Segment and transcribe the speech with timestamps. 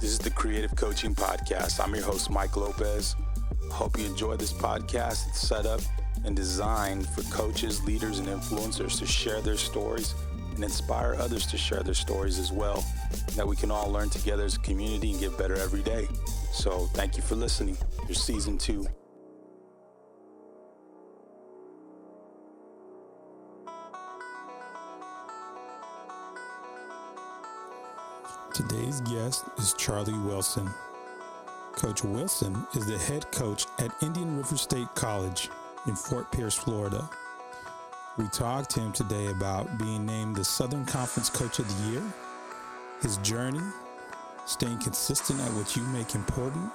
[0.00, 1.82] This is the Creative Coaching Podcast.
[1.82, 3.16] I'm your host, Mike Lopez.
[3.72, 5.26] Hope you enjoy this podcast.
[5.28, 5.80] It's set up
[6.24, 10.14] and designed for coaches, leaders, and influencers to share their stories
[10.54, 12.84] and inspire others to share their stories as well.
[13.34, 16.06] That we can all learn together as a community and get better every day.
[16.52, 17.76] So, thank you for listening.
[18.06, 18.86] Here's season two.
[28.58, 30.68] Today's guest is Charlie Wilson.
[31.76, 35.48] Coach Wilson is the head coach at Indian River State College
[35.86, 37.08] in Fort Pierce, Florida.
[38.16, 42.02] We talked to him today about being named the Southern Conference Coach of the Year,
[43.00, 43.62] his journey,
[44.44, 46.68] staying consistent at what you make important,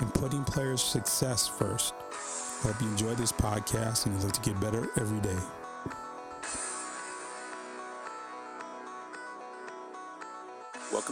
[0.00, 1.94] and putting players' success first.
[2.64, 5.38] Hope you enjoy this podcast and you look to get better every day.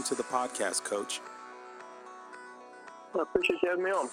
[0.00, 1.20] Welcome to the podcast, Coach.
[3.14, 4.08] I appreciate you having me on.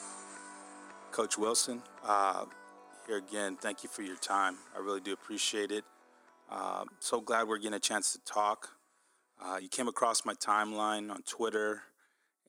[1.13, 2.43] Coach Wilson, uh,
[3.07, 3.55] here again.
[3.55, 4.57] Thank you for your time.
[4.75, 5.85] I really do appreciate it.
[6.51, 8.71] Uh, so glad we're getting a chance to talk.
[9.41, 11.83] Uh, you came across my timeline on Twitter,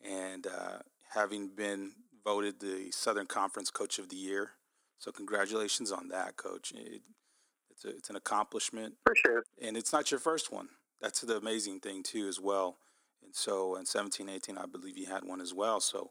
[0.05, 0.79] and uh,
[1.15, 1.93] having been
[2.25, 4.51] voted the Southern Conference Coach of the Year.
[4.99, 6.73] So congratulations on that, Coach.
[6.73, 7.03] It,
[7.71, 8.95] it's, a, it's an accomplishment.
[9.07, 9.65] Appreciate it.
[9.65, 10.71] And it's not your first one.
[11.01, 12.79] That's the amazing thing too, as well.
[13.23, 15.81] And so in 17, 18, I believe you had one as well.
[15.81, 16.11] So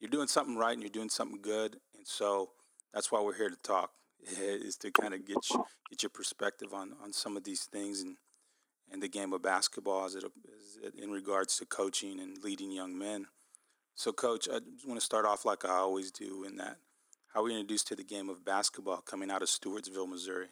[0.00, 1.76] you're doing something right and you're doing something good.
[1.96, 2.50] And so
[2.92, 3.90] that's why we're here to talk
[4.40, 8.02] is to kind of get you, get your perspective on, on some of these things
[8.02, 8.16] and,
[8.90, 12.70] and the game of basketball as it, as it in regards to coaching and leading
[12.70, 13.26] young men.
[13.96, 16.78] So, Coach, I just want to start off like I always do in that
[17.34, 20.46] how you introduced to the game of basketball coming out of Stewartsville, Missouri?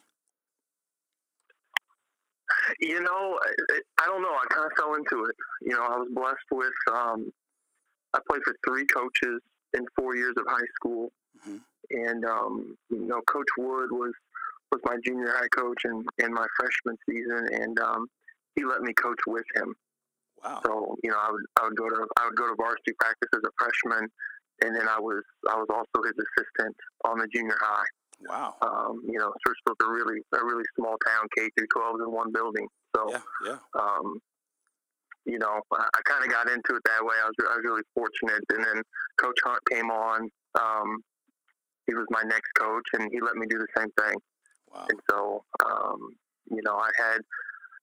[2.79, 3.39] You know,
[3.99, 4.29] I don't know.
[4.29, 5.35] I kind of fell into it.
[5.61, 6.73] You know, I was blessed with.
[6.91, 7.31] Um,
[8.13, 9.41] I played for three coaches
[9.73, 11.57] in four years of high school, mm-hmm.
[11.89, 14.13] and um, you know, Coach Wood was
[14.71, 18.07] was my junior high coach in in my freshman season, and um,
[18.55, 19.75] he let me coach with him.
[20.43, 20.61] Wow.
[20.65, 23.29] So you know, I would I would go to I would go to varsity practice
[23.33, 24.09] as a freshman,
[24.63, 26.75] and then I was I was also his assistant
[27.05, 27.85] on the junior high.
[28.27, 28.55] Wow.
[28.61, 32.31] Um, you know, Stewartsville's a really a really small town, K through 12 in one
[32.31, 32.67] building.
[32.95, 33.57] So, yeah, yeah.
[33.79, 34.19] Um,
[35.25, 37.15] you know, I, I kind of got into it that way.
[37.21, 38.83] I was I was really fortunate, and then
[39.19, 40.29] Coach Hunt came on.
[40.59, 41.03] Um,
[41.87, 44.15] he was my next coach, and he let me do the same thing.
[44.73, 44.87] Wow.
[44.89, 46.15] And so, um,
[46.49, 47.21] you know, I had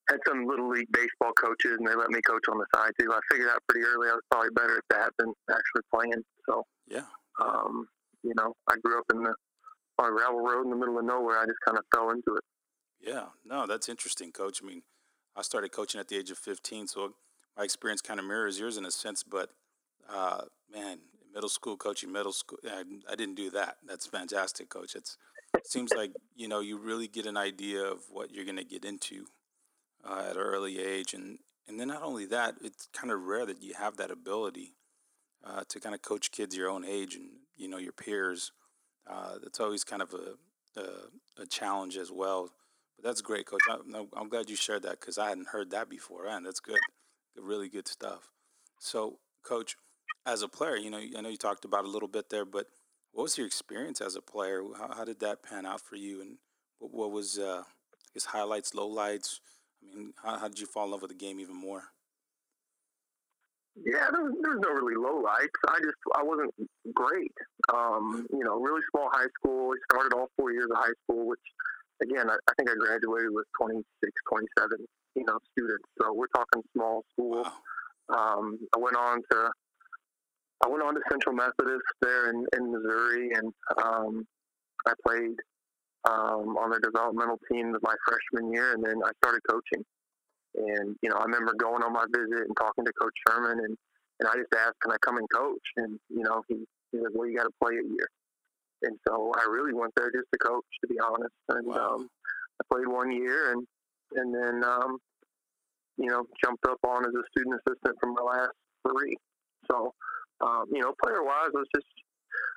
[0.08, 3.12] had some little league baseball coaches, and they let me coach on the side too.
[3.12, 6.22] I figured out pretty early I was probably better at that than actually playing.
[6.48, 7.08] So, yeah.
[7.40, 7.86] Um,
[8.22, 9.34] you know, I grew up in the
[10.00, 11.38] on a gravel road in the middle of nowhere.
[11.38, 12.44] I just kind of fell into it.
[13.00, 14.60] Yeah, no, that's interesting, Coach.
[14.62, 14.82] I mean,
[15.36, 17.14] I started coaching at the age of 15, so
[17.56, 19.22] my experience kind of mirrors yours in a sense.
[19.22, 19.50] But
[20.08, 20.98] uh, man,
[21.32, 23.76] middle school coaching, middle school, I, I, didn't do that.
[23.86, 24.94] That's fantastic, Coach.
[24.94, 25.16] It's,
[25.56, 28.64] it seems like you know you really get an idea of what you're going to
[28.64, 29.26] get into
[30.04, 31.38] uh, at an early age, and
[31.68, 34.74] and then not only that, it's kind of rare that you have that ability
[35.44, 38.52] uh, to kind of coach kids your own age and you know your peers
[39.08, 42.50] uh, that's always kind of a, a, a challenge as well.
[42.96, 43.60] But that's great, Coach.
[43.70, 46.78] I'm, I'm glad you shared that because I hadn't heard that before, and that's good,
[47.36, 48.30] really good stuff.
[48.78, 49.76] So, Coach,
[50.26, 52.66] as a player, you know, I know you talked about a little bit there, but
[53.12, 54.62] what was your experience as a player?
[54.78, 56.38] How, how did that pan out for you, and
[56.78, 57.64] what, what was uh,
[58.14, 59.40] his highlights, lowlights?
[59.82, 61.84] I mean, how, how did you fall in love with the game even more?
[63.76, 65.54] Yeah, there was, there was no really low lights.
[65.68, 66.52] I just I wasn't
[66.94, 67.32] great.
[67.72, 69.72] Um, you know, really small high school.
[69.72, 71.40] I started all four years of high school, which
[72.02, 73.84] again I, I think I graduated with 26,
[74.28, 75.86] 27, you know, students.
[76.00, 77.46] So we're talking small school.
[78.10, 79.50] Um, I went on to
[80.64, 84.26] I went on to Central Methodist there in, in Missouri, and um,
[84.86, 85.36] I played
[86.04, 89.84] um, on the developmental team my freshman year, and then I started coaching.
[90.54, 93.76] And, you know, I remember going on my visit and talking to Coach Sherman, and,
[94.18, 95.62] and I just asked, can I come and coach?
[95.76, 98.08] And, you know, he, he was like, well, you got to play a year.
[98.82, 101.34] And so I really went there just to coach, to be honest.
[101.48, 101.94] And wow.
[101.94, 102.08] um,
[102.60, 103.66] I played one year and,
[104.16, 104.98] and then, um,
[105.98, 108.56] you know, jumped up on as a student assistant for my last
[108.88, 109.16] three.
[109.70, 109.92] So,
[110.40, 111.86] um, you know, player wise, I was just,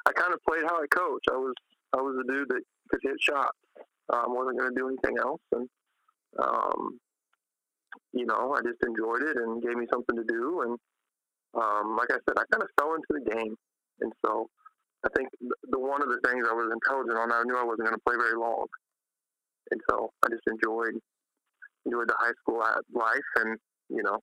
[0.07, 1.23] I kind of played how I coach.
[1.29, 1.53] I was,
[1.93, 3.57] I was a dude that could hit shots.
[4.11, 5.41] Um, wasn't going to do anything else.
[5.51, 5.69] And,
[6.41, 6.99] um,
[8.13, 10.61] you know, I just enjoyed it and gave me something to do.
[10.61, 10.77] And
[11.55, 13.55] um, like I said, I kind of fell into the game.
[14.01, 14.47] And so
[15.05, 17.63] I think the, the one of the things I was intelligent on, I knew I
[17.65, 18.67] wasn't going to play very long.
[19.71, 20.99] And so I just enjoyed
[21.85, 22.63] enjoyed the high school
[22.93, 23.57] life and,
[23.89, 24.19] you know,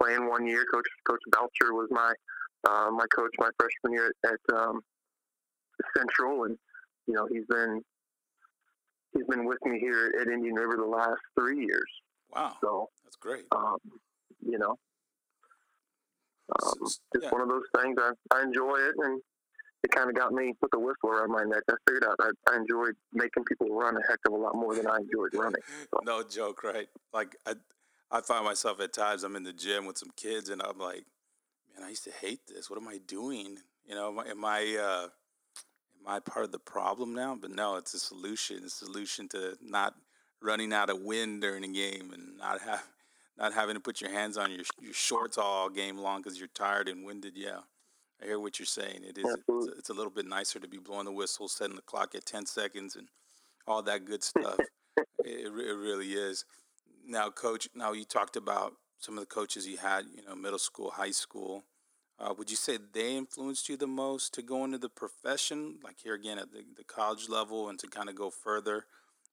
[0.00, 0.64] playing one year.
[0.72, 2.12] Coach Coach Belcher was my
[2.68, 4.80] uh, my coach my freshman year at, at um,
[5.96, 6.56] Central, and
[7.06, 7.82] you know he's been
[9.14, 11.90] he's been with me here at Indian River the last three years.
[12.34, 13.44] Wow, so that's great.
[13.52, 13.78] Um,
[14.44, 14.76] you know,
[16.62, 17.30] um, just yeah.
[17.30, 17.96] one of those things.
[17.98, 19.20] I, I enjoy it, and
[19.82, 21.62] it kind of got me with the whistle around my neck.
[21.70, 24.74] I figured out I, I enjoyed making people run a heck of a lot more
[24.74, 25.62] than I enjoyed running.
[25.66, 26.00] So.
[26.04, 26.88] no joke, right?
[27.12, 27.54] Like I,
[28.10, 31.04] I find myself at times I'm in the gym with some kids, and I'm like,
[31.74, 32.70] man, I used to hate this.
[32.70, 33.58] What am I doing?
[33.86, 35.08] You know, am I, am I uh,
[36.00, 37.36] am I part of the problem now?
[37.40, 38.58] But no, it's a solution.
[38.64, 39.94] It's a solution to not
[40.46, 42.84] running out of wind during a game and not have
[43.38, 46.48] not having to put your hands on your your shorts all game long because you're
[46.48, 47.34] tired and winded.
[47.36, 47.60] Yeah,
[48.22, 49.02] I hear what you're saying.
[49.02, 49.24] It is.
[49.24, 52.14] It's a, it's a, little bit nicer to be blowing the whistle, setting the clock
[52.14, 53.08] at ten seconds, and
[53.66, 54.56] all that good stuff.
[55.24, 56.44] it, it really is.
[57.06, 57.68] Now, coach.
[57.74, 60.06] Now you talked about some of the coaches you had.
[60.14, 61.64] You know, middle school, high school.
[62.18, 65.96] Uh, would you say they influenced you the most to go into the profession, like
[66.02, 68.86] here again at the, the college level, and to kind of go further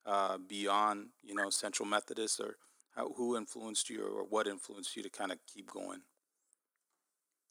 [0.06, 2.56] uh, beyond, you know, Central Methodist, or
[2.96, 6.00] how, who influenced you, or what influenced you to kind of keep going?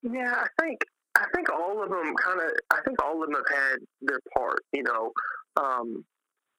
[0.01, 0.81] Yeah, I think
[1.15, 2.51] I think all of them kind of.
[2.71, 4.59] I think all of them have had their part.
[4.73, 5.11] You know,
[5.57, 6.03] um,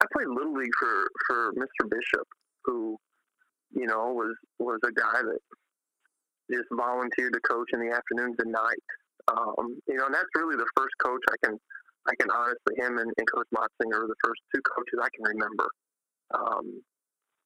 [0.00, 1.91] I played little league for for Mr.
[1.91, 2.26] Bishop,
[2.64, 2.96] who,
[3.73, 5.38] you know, was was a guy that
[6.50, 8.82] just volunteered to coach in the afternoons and night.
[9.29, 11.58] Um, you know, and that's really the first coach I can
[12.06, 15.25] I can honestly him and, and Coach Motzinger are the first two coaches I can
[15.25, 15.69] remember.
[16.34, 16.82] Um,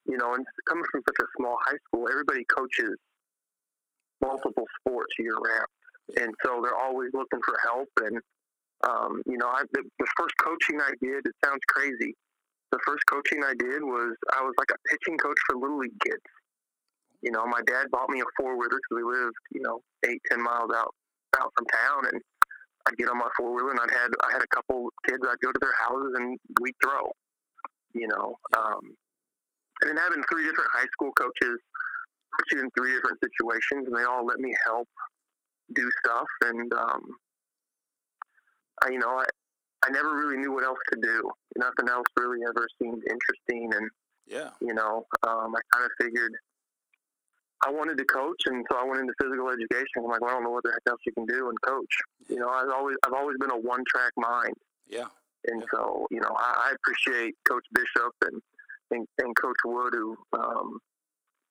[0.07, 2.97] you know, and coming from such a small high school, everybody coaches
[4.23, 5.71] multiple sports year round,
[6.17, 7.89] and so they're always looking for help.
[8.03, 8.19] And
[8.89, 12.15] um, you know, I, the, the first coaching I did, it sounds crazy.
[12.73, 15.99] The first coaching I did was I was like a pitching coach for little league
[16.05, 16.25] kids.
[17.23, 20.21] You know, my dad bought me a four wheeler because we lived, you know, eight
[20.31, 20.95] ten miles out
[21.37, 22.23] out from town, and
[22.87, 25.21] I'd get on my four wheeler and I'd had I had a couple kids.
[25.21, 27.11] I'd go to their houses and we'd throw.
[27.95, 28.81] You know, um,
[29.83, 31.59] and then having three different high school coaches
[32.37, 34.89] put you in three different situations, and they all let me help
[35.75, 36.27] do stuff.
[36.45, 37.03] And um,
[38.83, 39.25] I, you know, I
[39.85, 41.31] I never really knew what else to do.
[41.57, 43.91] Nothing else really ever seemed interesting, and
[44.27, 46.33] yeah, you know, um, I kind of figured
[47.65, 49.99] I wanted to coach, and so I went into physical education.
[49.99, 51.95] I'm like, well, I don't know what the heck else you can do and coach.
[52.29, 54.55] You know, I've always I've always been a one track mind.
[54.87, 55.07] Yeah.
[55.49, 58.41] And so, you know, I, I appreciate Coach Bishop and
[58.91, 60.79] and, and Coach Wood, who um,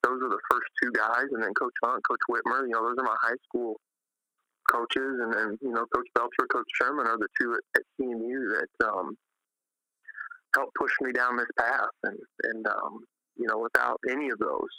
[0.04, 2.64] those are the first two guys, and then Coach Hunt, Coach Whitmer.
[2.64, 3.76] You know, those are my high school
[4.72, 8.60] coaches, and then you know, Coach Belcher, Coach Sherman are the two at, at CMU
[8.60, 9.16] that um,
[10.56, 11.90] helped push me down this path.
[12.04, 13.00] And and um,
[13.36, 14.74] you know, without any of those,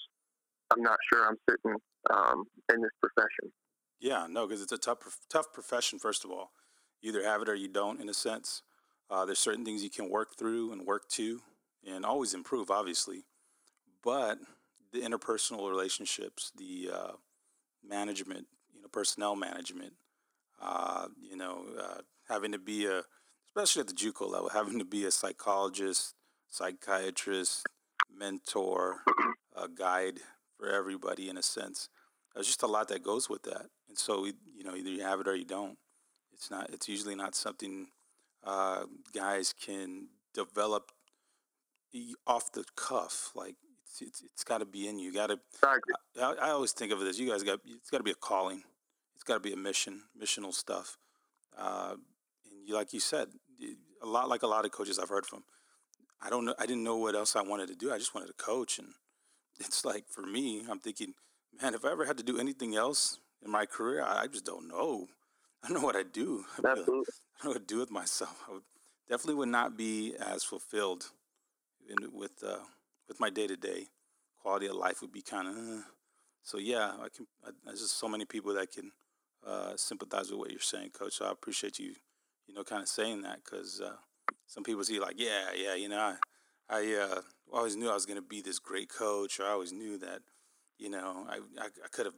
[0.73, 1.79] I'm not sure I'm sitting
[2.11, 3.53] um, in this profession.
[4.01, 4.99] Yeah, no, because it's a tough
[5.31, 5.99] tough profession.
[5.99, 6.53] First of all,
[7.01, 8.01] you either have it or you don't.
[8.01, 8.63] In a sense,
[9.11, 11.41] uh, there's certain things you can work through and work to
[11.87, 13.25] and always improve, obviously.
[14.03, 14.39] But
[14.93, 17.13] the interpersonal relationships, the uh,
[17.87, 19.95] management, you know, personnel management,
[20.61, 23.03] uh, you know, uh, having to be a,
[23.47, 26.15] especially at the JUCO level, having to be a psychologist,
[26.49, 27.67] psychiatrist,
[28.15, 29.03] mentor,
[29.57, 30.21] a guide
[30.57, 31.89] for everybody in a sense.
[32.35, 35.21] There's just a lot that goes with that, and so you know, either you have
[35.21, 35.77] it or you don't.
[36.33, 36.71] It's not.
[36.71, 37.89] It's usually not something
[38.49, 40.91] uh, guys can develop
[42.27, 43.31] off the cuff.
[43.35, 45.13] Like it's it's, it's got to be in you.
[45.13, 45.39] Got to.
[45.63, 47.61] I, I, always think of it as you guys got.
[47.67, 48.63] It's got to be a calling.
[49.15, 50.97] It's got to be a mission, missional stuff.
[51.57, 51.97] Uh,
[52.51, 53.29] and you, like you said,
[54.03, 55.45] a lot like a lot of coaches I've heard from.
[56.23, 56.55] I don't know.
[56.59, 57.93] I didn't know what else I wanted to do.
[57.93, 58.89] I just wanted to coach, and
[59.61, 61.13] it's like for me, I'm thinking,
[61.61, 64.47] man, if I ever had to do anything else in my career, I, I just
[64.47, 65.09] don't know.
[65.65, 66.45] I don't know what I'd do.
[66.57, 66.85] Absolutely.
[67.41, 68.45] I don't know what to do with myself.
[68.49, 68.63] I would,
[69.09, 71.11] definitely would not be as fulfilled
[71.89, 72.59] in, with uh,
[73.09, 73.87] with my day to day
[74.41, 75.57] quality of life would be kind of.
[75.57, 75.83] Uh,
[76.43, 77.27] so yeah, I can.
[77.45, 78.93] I, there's just so many people that can
[79.47, 81.15] uh, sympathize with what you're saying, Coach.
[81.15, 81.95] So I appreciate you,
[82.47, 83.97] you know, kind of saying that because uh,
[84.47, 86.17] some people see like, yeah, yeah, you know, I,
[86.71, 87.21] I uh,
[87.53, 90.21] always knew I was going to be this great coach, or I always knew that,
[90.79, 92.15] you know, I I, I could have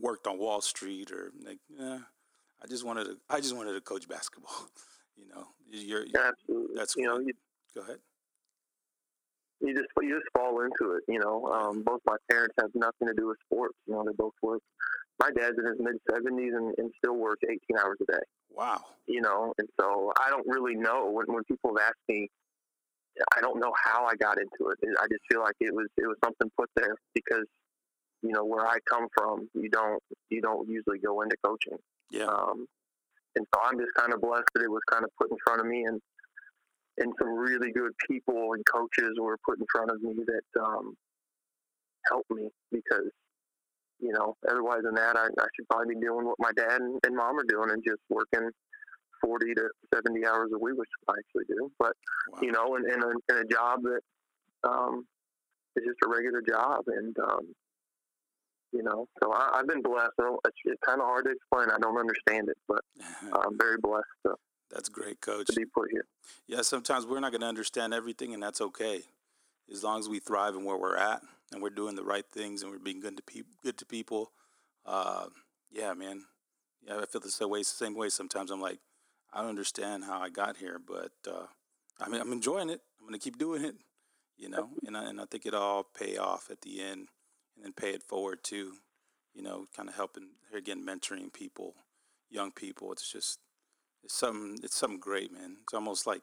[0.00, 1.98] worked on Wall Street, or like, yeah,
[2.62, 4.68] I just wanted to, I just wanted to coach basketball.
[5.16, 6.76] you know, you're, you're Absolutely.
[6.76, 7.32] that's you know, you,
[7.74, 7.98] go ahead
[9.64, 11.04] you just you just fall into it.
[11.08, 13.74] You know, um, both my parents have nothing to do with sports.
[13.86, 14.60] You know, they both work.
[15.18, 18.24] My dad's in his mid seventies and, and still works eighteen hours a day.
[18.50, 18.80] Wow.
[19.06, 22.28] You know, and so I don't really know when when people have asked me.
[23.36, 24.78] I don't know how I got into it.
[25.00, 27.46] I just feel like it was it was something put there because
[28.22, 31.78] you know, where I come from, you don't you don't usually go into coaching.
[32.10, 32.26] Yeah.
[32.26, 32.66] Um,
[33.36, 35.60] and so I'm just kind of blessed that it was kind of put in front
[35.60, 36.00] of me, and
[36.98, 40.94] and some really good people and coaches were put in front of me that um,
[42.08, 43.10] helped me because
[43.98, 47.00] you know otherwise than that I, I should probably be doing what my dad and,
[47.04, 48.50] and mom are doing and just working
[49.24, 51.70] 40 to 70 hours a week, which I actually do.
[51.78, 51.92] But
[52.28, 52.38] wow.
[52.42, 54.00] you know, in, in, a, in a job that
[54.68, 55.06] um,
[55.76, 57.54] is just a regular job, and um,
[58.74, 60.12] you know, so I, have been blessed.
[60.18, 61.70] It's, kind of hard to explain.
[61.70, 62.80] I don't understand it, but
[63.32, 64.04] I'm very blessed.
[64.26, 64.34] To,
[64.70, 65.46] that's great, Coach.
[65.46, 66.06] To be put here.
[66.48, 69.02] Yeah, sometimes we're not going to understand everything, and that's okay,
[69.72, 72.62] as long as we thrive in where we're at and we're doing the right things
[72.62, 73.52] and we're being good to people.
[73.62, 74.32] Good to people.
[74.84, 75.26] Uh,
[75.70, 76.24] yeah, man.
[76.86, 77.62] Yeah, I feel the same way.
[77.62, 78.08] Same way.
[78.08, 78.80] Sometimes I'm like,
[79.32, 81.46] I don't understand how I got here, but uh,
[82.00, 82.80] I mean, I'm enjoying it.
[82.98, 83.76] I'm going to keep doing it,
[84.36, 87.08] you know, and I, and I think it all pay off at the end
[87.56, 88.74] and then pay it forward too,
[89.34, 91.74] you know, kind of helping again, mentoring people,
[92.30, 92.92] young people.
[92.92, 93.40] It's just,
[94.02, 95.56] it's something, it's something great, man.
[95.62, 96.22] It's almost like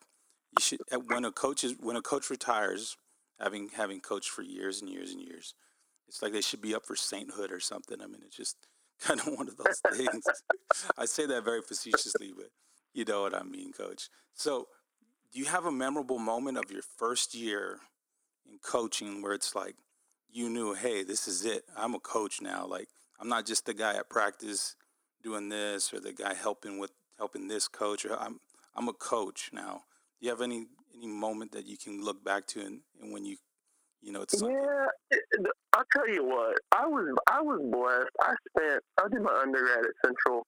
[0.58, 2.98] you should, uh, when a coach is, when a coach retires,
[3.40, 5.54] having, having coached for years and years and years,
[6.08, 8.02] it's like they should be up for sainthood or something.
[8.02, 8.58] I mean, it's just
[9.02, 10.24] kind of one of those things.
[10.98, 12.50] I say that very facetiously, but
[12.94, 14.10] you know what I mean, coach.
[14.34, 14.68] So,
[15.32, 17.80] do you have a memorable moment of your first year
[18.46, 19.76] in coaching where it's like
[20.32, 21.64] you knew, hey, this is it.
[21.76, 22.66] I'm a coach now.
[22.66, 22.88] Like,
[23.20, 24.76] I'm not just the guy at practice
[25.24, 28.40] doing this or the guy helping with helping this coach or I'm
[28.76, 29.84] I'm a coach now.
[30.20, 33.26] Do you have any any moment that you can look back to and, and when
[33.26, 33.38] you
[34.02, 34.86] you know it's yeah
[35.74, 39.86] i'll tell you what i was i was blessed i spent i did my undergrad
[39.86, 40.44] at central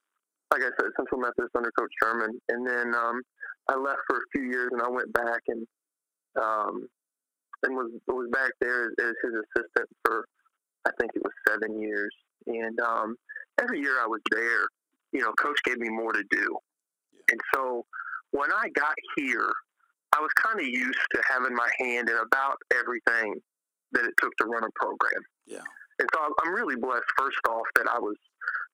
[0.53, 3.21] like I said, Central Methodist under Coach Sherman, and then um,
[3.67, 5.65] I left for a few years, and I went back and
[6.39, 6.87] um,
[7.63, 10.25] and was was back there as, as his assistant for
[10.85, 12.13] I think it was seven years.
[12.45, 13.15] And um,
[13.61, 14.67] every year I was there,
[15.11, 16.57] you know, Coach gave me more to do,
[17.31, 17.85] and so
[18.31, 19.49] when I got here,
[20.15, 23.35] I was kind of used to having my hand in about everything
[23.91, 25.21] that it took to run a program.
[25.45, 25.61] Yeah.
[25.99, 28.15] And so I'm really blessed, first off, that I was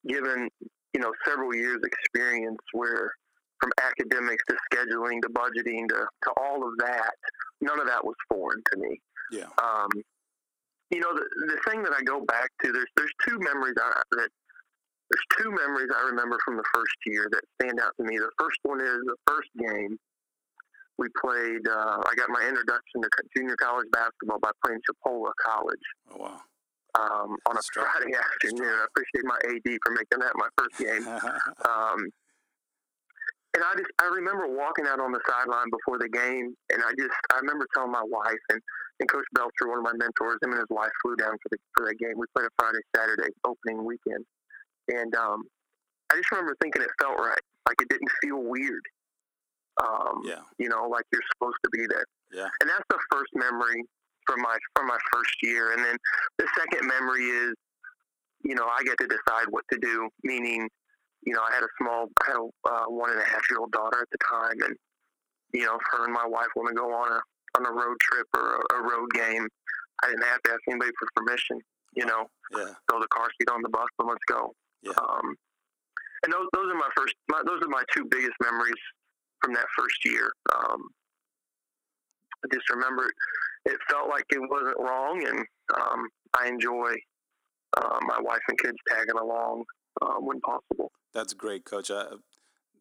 [0.07, 0.47] given
[0.93, 3.13] you know, several years experience where
[3.59, 7.13] from academics to scheduling to budgeting to, to all of that,
[7.61, 8.99] none of that was foreign to me.
[9.31, 9.49] Yeah.
[9.61, 9.89] Um,
[10.89, 14.01] you know, the, the thing that I go back to, there's, there's two memories I,
[14.11, 14.29] that,
[15.09, 18.17] there's two memories I remember from the first year that stand out to me.
[18.17, 19.97] The first one is the first game
[20.97, 25.85] we played, uh, I got my introduction to junior college basketball by playing Chipola College.
[26.11, 26.41] Oh, wow
[26.97, 28.67] um, on a Friday afternoon.
[28.67, 31.07] I appreciate my AD for making that my first game.
[31.69, 32.09] um,
[33.59, 36.95] and I just I remember walking out on the sideline before the game, and I
[36.95, 38.61] just I remember telling my wife and,
[39.03, 41.59] and Coach Belcher, one of my mentors, him and his wife flew down for the
[41.75, 42.15] for that game.
[42.15, 44.23] We played a Friday Saturday opening weekend,
[44.87, 45.43] and um,
[46.07, 48.83] I just remember thinking it felt right, like it didn't feel weird.
[49.83, 50.47] Um, yeah.
[50.57, 52.07] You know, like you're supposed to be there.
[52.31, 52.47] Yeah.
[52.61, 53.83] And that's the first memory
[54.25, 55.97] from my from my first year, and then
[56.39, 57.53] the second memory is,
[58.47, 60.07] you know, I get to decide what to do.
[60.23, 60.69] Meaning,
[61.23, 63.59] you know, I had a small, I had a uh, one and a half year
[63.59, 64.75] old daughter at the time, and
[65.53, 67.21] you know, if her and my wife want to go on a
[67.57, 69.47] on a road trip or a, a road game,
[70.03, 71.59] I didn't have to ask anybody for permission.
[71.95, 72.73] You know, yeah.
[72.89, 74.53] throw the car seat on the bus and let's go.
[74.83, 74.93] Yeah.
[75.01, 75.35] Um,
[76.23, 78.79] and those those are my first, my, those are my two biggest memories
[79.41, 80.31] from that first year.
[80.55, 80.81] Um,
[82.45, 83.11] I just remember
[83.65, 85.39] it felt like it wasn't wrong, and
[85.75, 86.07] um,
[86.37, 86.93] I enjoy
[87.77, 89.63] uh, my wife and kids tagging along
[90.01, 90.91] um, when possible.
[91.13, 91.91] That's great, Coach.
[91.91, 92.05] I,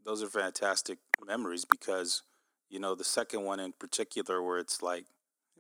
[0.05, 2.23] those are fantastic memories because
[2.69, 5.05] you know the second one in particular, where it's like,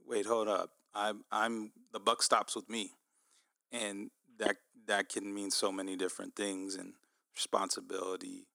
[0.07, 2.93] wait, hold up, I'm I'm the buck stops with me,
[3.73, 6.95] and that that can mean so many different things and
[7.35, 8.47] responsibility.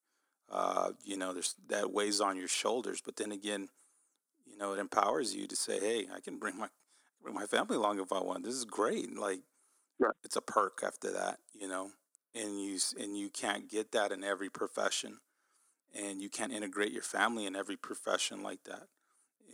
[0.51, 3.69] Uh, you know, there's that weighs on your shoulders, but then again
[4.45, 6.69] you know, it empowers you to say, "Hey, I can bring my
[7.21, 8.43] bring my family along if I want.
[8.43, 9.41] This is great." Like,
[9.99, 10.13] right.
[10.23, 11.91] it's a perk after that, you know,
[12.35, 15.19] and you and you can't get that in every profession,
[15.93, 18.87] and you can't integrate your family in every profession like that.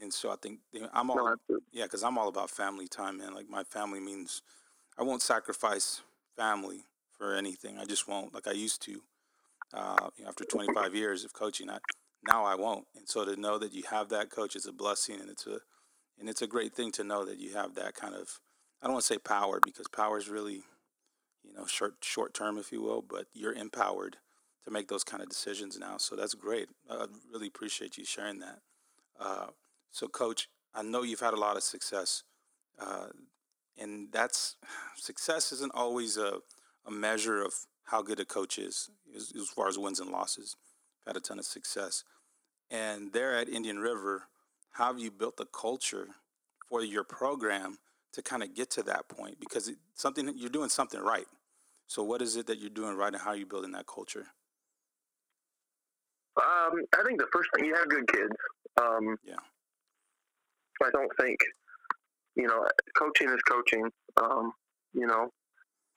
[0.01, 0.59] And so I think
[0.93, 3.33] I'm all no, yeah, because I'm all about family time, man.
[3.33, 4.41] Like my family means
[4.97, 6.01] I won't sacrifice
[6.37, 6.85] family
[7.17, 7.77] for anything.
[7.77, 9.01] I just won't, like I used to.
[9.71, 11.77] Uh, after 25 years of coaching, I
[12.27, 12.85] now I won't.
[12.95, 15.59] And so to know that you have that coach is a blessing, and it's a
[16.19, 18.39] and it's a great thing to know that you have that kind of
[18.81, 20.63] I don't want to say power because power is really
[21.43, 24.17] you know short short term, if you will, but you're empowered
[24.65, 25.97] to make those kind of decisions now.
[25.97, 26.67] So that's great.
[26.89, 28.59] I really appreciate you sharing that.
[29.19, 29.47] Uh,
[29.91, 32.23] so, coach, I know you've had a lot of success
[32.79, 33.07] uh,
[33.77, 34.55] and that's
[34.95, 36.39] success isn't always a,
[36.85, 37.53] a measure of
[37.85, 40.55] how good a coach is as, as far as wins and losses.
[41.01, 42.03] I've had a ton of success.
[42.69, 44.23] And there at Indian River,
[44.73, 46.07] how have you built the culture
[46.69, 47.79] for your program
[48.13, 49.39] to kind of get to that point?
[49.39, 51.27] Because it, something you're doing something right.
[51.87, 54.27] So what is it that you're doing right, and how are you building that culture?
[56.37, 58.33] Um, I think the first thing you have good kids.
[58.81, 59.41] Um, yeah.
[60.81, 61.37] I don't think
[62.35, 62.65] you know
[62.97, 63.89] coaching is coaching.
[64.21, 64.53] Um,
[64.93, 65.29] you know,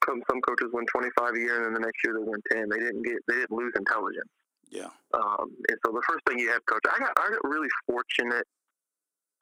[0.06, 2.68] some some coaches win 25 a year, and then the next year they win 10.
[2.68, 4.30] They didn't get they didn't lose intelligence.
[4.70, 4.88] Yeah.
[5.14, 8.46] Um, and so the first thing you have coach, I got I got really fortunate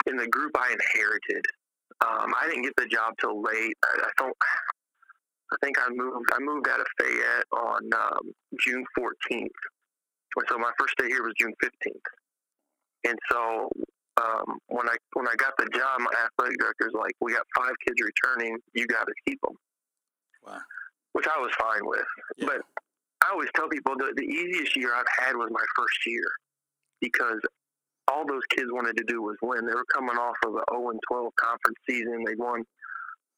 [0.07, 1.45] in the group I inherited.
[2.02, 3.76] Um, I didn't get the job till late.
[3.85, 4.37] I, I don't.
[5.52, 6.30] I think I moved.
[6.33, 8.33] I moved out of Fayette on um,
[8.64, 9.49] June 14th.
[10.49, 13.09] So my first day here was June 15th.
[13.09, 13.69] And so
[14.21, 17.73] um, when I when I got the job, my athletic director's like, "We got five
[17.87, 18.59] kids returning.
[18.75, 19.57] You got to keep them."
[20.47, 20.61] Wow.
[21.12, 22.04] Which I was fine with.
[22.37, 22.47] Yeah.
[22.47, 22.61] But
[23.25, 26.30] I always tell people the, the easiest year I've had was my first year
[27.00, 27.40] because
[28.09, 29.66] all those kids wanted to do was win.
[29.66, 32.25] They were coming off of the 0 and 12 conference season.
[32.25, 32.64] They won,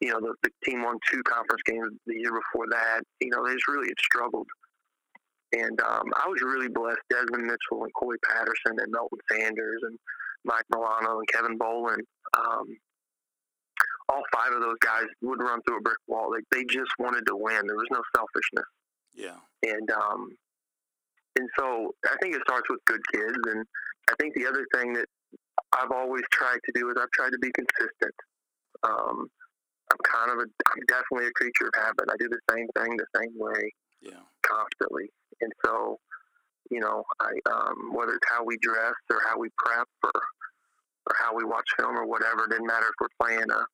[0.00, 3.02] you know, the, the team won two conference games the year before that.
[3.20, 4.46] You know, they just really had struggled.
[5.52, 7.02] And um, I was really blessed.
[7.10, 9.98] Desmond Mitchell and Corey Patterson and Melton Sanders and
[10.44, 12.00] Mike Milano and Kevin Bolin.
[12.36, 12.64] Um,
[14.08, 16.30] all five of those guys would run through a brick wall.
[16.30, 17.66] Like they just wanted to win.
[17.66, 18.64] There was no selfishness.
[19.14, 19.40] Yeah.
[19.62, 20.30] And um,
[21.38, 23.38] and so I think it starts with good kids.
[23.46, 23.64] And
[24.10, 25.06] I think the other thing that
[25.72, 28.14] I've always tried to do is I've tried to be consistent.
[28.82, 29.26] Um,
[29.90, 32.08] I'm kind of a, I'm definitely a creature of habit.
[32.10, 34.20] I do the same thing the same way Yeah.
[34.42, 35.10] constantly.
[35.40, 35.98] And so,
[36.70, 40.20] you know, I um, whether it's how we dress or how we prep or
[41.06, 43.64] or how we watch film or whatever, it didn't matter if we're playing a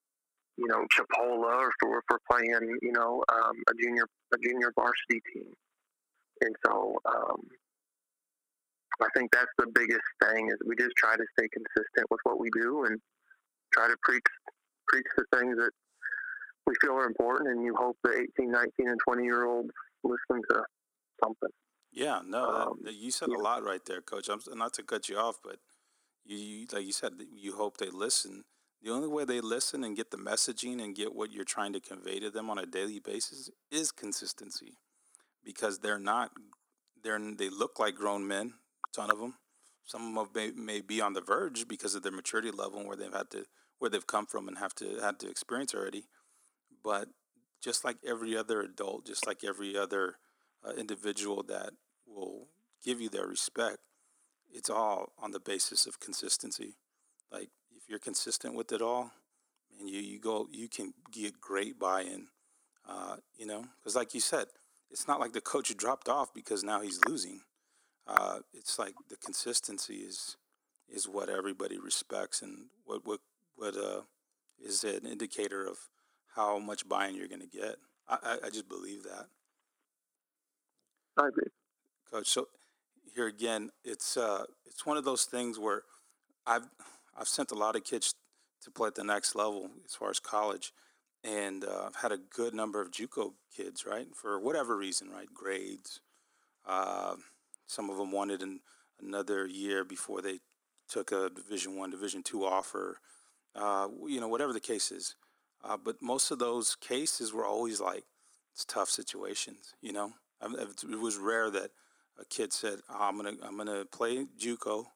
[0.57, 4.39] you know Chipola or if we're, if we're playing you know um, a junior a
[4.39, 5.53] junior varsity team.
[6.41, 7.41] And so, um,
[9.01, 12.39] I think that's the biggest thing is we just try to stay consistent with what
[12.41, 13.01] we do and
[13.73, 14.25] try to preach
[14.89, 15.71] preach the things that
[16.67, 19.71] we feel are important, and you hope the 18, 19, and 20 year olds
[20.03, 20.63] listen to
[21.23, 21.51] something.
[21.93, 23.39] Yeah, no, Um, that, you said yeah.
[23.39, 24.29] a lot right there, Coach.
[24.29, 25.59] I'm not to cut you off, but
[26.25, 28.45] you, you like you said, you hope they listen.
[28.83, 31.81] The only way they listen and get the messaging and get what you're trying to
[31.81, 34.77] convey to them on a daily basis is consistency,
[35.49, 36.31] because they're not.
[37.03, 38.53] They're they look like grown men,
[38.87, 39.35] a ton of them.
[39.83, 42.87] Some of them may, may be on the verge because of their maturity level and
[42.87, 43.47] where they've had to
[43.79, 46.05] where they've come from and have to had to experience already.
[46.85, 47.09] But
[47.63, 50.17] just like every other adult, just like every other
[50.63, 51.71] uh, individual that
[52.07, 52.49] will
[52.85, 53.79] give you their respect,
[54.53, 56.77] it's all on the basis of consistency.
[57.33, 59.13] Like if you're consistent with it all,
[59.81, 62.27] and you you go, you can get great buy-in.
[62.87, 64.49] Uh, you know, because like you said,
[64.91, 67.41] it's not like the coach dropped off because now he's losing.
[68.07, 70.37] Uh, it's like the consistency is
[70.89, 73.21] is what everybody respects, and what what
[73.57, 74.03] what uh,
[74.63, 75.79] is an indicator of
[76.35, 77.77] how much buy-in you're going to get.
[78.09, 79.27] I, I, I just believe that.
[81.19, 81.49] I agree.
[82.11, 82.29] coach.
[82.29, 82.49] So
[83.15, 85.83] here again, it's uh, it's one of those things where
[86.47, 86.69] I've
[87.19, 88.15] I've sent a lot of kids
[88.63, 90.73] to play at the next level as far as college,
[91.25, 95.33] and uh, I've had a good number of JUCO kids, right, for whatever reason, right,
[95.33, 96.01] grades.
[96.67, 97.17] Uh,
[97.67, 98.61] some of them wanted an,
[99.01, 100.41] another year before they
[100.89, 103.01] took a Division One, Division Two offer.
[103.55, 105.17] Uh, you know, whatever the case is.
[105.65, 108.05] Uh, but most of those cases were always like
[108.53, 109.75] it's tough situations.
[109.81, 111.71] You know, I, it was rare that
[112.21, 114.87] a kid said, oh, "I'm gonna I'm gonna play JUCO,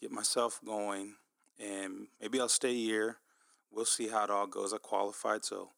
[0.00, 1.14] get myself going,
[1.58, 3.18] and maybe I'll stay a year.
[3.72, 5.70] We'll see how it all goes." I qualified, so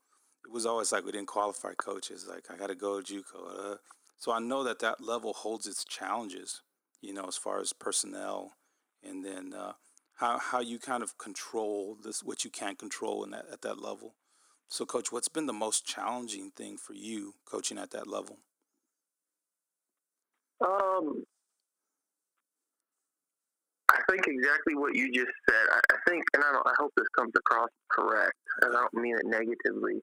[0.44, 2.26] it was always like we didn't qualify coaches.
[2.28, 3.72] Like I got to go to JUCO.
[3.72, 3.76] Uh,
[4.16, 6.62] so I know that that level holds its challenges.
[7.00, 8.56] You know, as far as personnel,
[9.02, 9.72] and then uh,
[10.14, 13.80] how how you kind of control this what you can't control in that at that
[13.80, 14.14] level.
[14.68, 18.38] So, coach, what's been the most challenging thing for you coaching at that level?
[20.60, 21.24] Um,
[23.94, 25.66] I think exactly what you just said.
[25.72, 28.94] I, I think, and I, don't, I hope this comes across correct, and I don't
[28.94, 30.00] mean it negatively.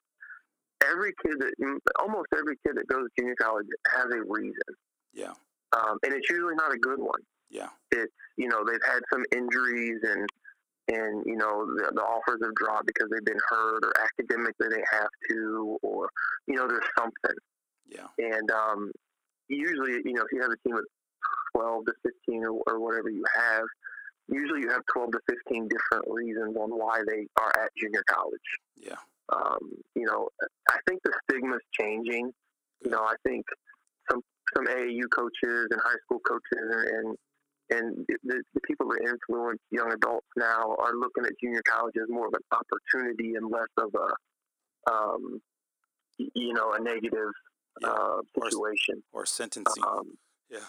[0.89, 1.53] Every kid that,
[1.99, 4.71] almost every kid that goes to junior college has a reason,
[5.13, 5.33] Yeah,
[5.73, 7.21] um, and it's usually not a good one.
[7.49, 10.27] yeah, It's you know they've had some injuries and
[10.87, 14.83] and you know the, the offers have dropped because they've been hurt or academically they
[14.91, 16.09] have to or
[16.47, 17.37] you know there's something
[17.87, 18.91] yeah, and um,
[19.49, 20.85] usually, you know, if you have a team of
[21.55, 21.93] 12 to
[22.25, 23.63] 15 or, or whatever you have,
[24.31, 28.49] usually you have 12 to 15 different reasons on why they are at junior college.
[28.77, 28.95] yeah,
[29.31, 30.29] Um, you know,
[30.69, 32.31] I think the stigma's changing.
[32.83, 33.45] You know, I think
[34.09, 34.21] some
[34.55, 37.15] some AAU coaches and high school coaches and
[37.69, 42.09] and the, the people that influence young adults now are looking at junior college as
[42.09, 45.41] more of an opportunity and less of a um,
[46.17, 47.31] you know a negative
[47.81, 47.89] yeah.
[47.89, 49.83] uh, situation or, or sentencing.
[49.83, 50.17] Um,
[50.49, 50.59] yeah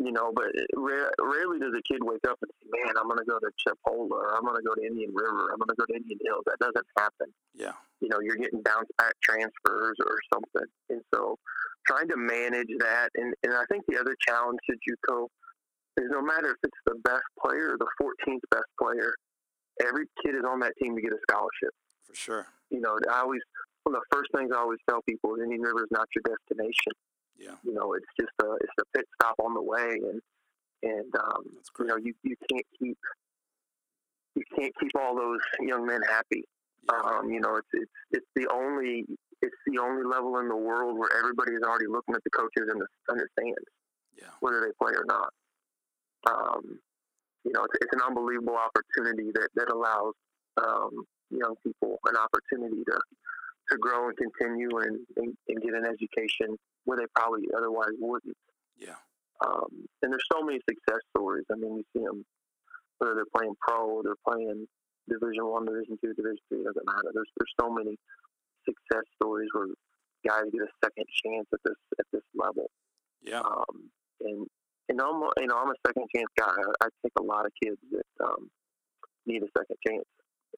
[0.00, 3.20] you know, but rare, rarely does a kid wake up and say, "Man, I'm going
[3.20, 5.52] to go to Chipola or I'm going to go to Indian River.
[5.52, 7.28] I'm going to go to Indian Hills." That doesn't happen.
[7.54, 7.76] Yeah.
[8.00, 11.36] You know, you're getting bounce back transfers or something, and so
[11.86, 15.28] trying to manage that, and and I think the other challenge to JUCO
[16.00, 19.12] is no matter if it's the best player or the 14th best player,
[19.84, 21.76] every kid is on that team to get a scholarship.
[22.04, 22.46] For sure.
[22.70, 23.42] You know, I always
[23.84, 26.24] one of the first things I always tell people is Indian River is not your
[26.24, 26.96] destination.
[27.40, 27.56] Yeah.
[27.64, 30.20] You know, it's just a it's a pit stop on the way, and
[30.82, 31.44] and um,
[31.78, 32.98] you know you you can't keep
[34.36, 36.44] you can't keep all those young men happy.
[36.84, 37.00] Yeah.
[37.00, 39.06] Um, you know, it's it's it's the only
[39.40, 42.68] it's the only level in the world where everybody is already looking at the coaches
[42.68, 43.70] and the, in the stands,
[44.20, 44.28] yeah.
[44.40, 45.32] whether they play or not.
[46.28, 46.78] Um,
[47.44, 50.12] you know, it's, it's an unbelievable opportunity that that allows
[50.60, 53.00] um, young people an opportunity to
[53.70, 58.36] to grow and continue and, and, and get an education where they probably otherwise wouldn't.
[58.78, 58.98] Yeah.
[59.44, 61.44] Um, and there's so many success stories.
[61.50, 62.24] I mean, you see them
[62.98, 64.66] whether they're playing pro or they're playing
[65.08, 66.64] Division One, Division Two, Division Three.
[66.64, 67.10] Doesn't matter.
[67.14, 67.96] There's there's so many
[68.68, 69.68] success stories where
[70.26, 72.70] guys get a second chance at this at this level.
[73.22, 73.40] Yeah.
[73.40, 73.88] Um,
[74.20, 74.46] and
[74.88, 76.52] and I'm you know I'm a second chance guy.
[76.52, 78.50] I, I take a lot of kids that um,
[79.26, 80.08] need a second chance,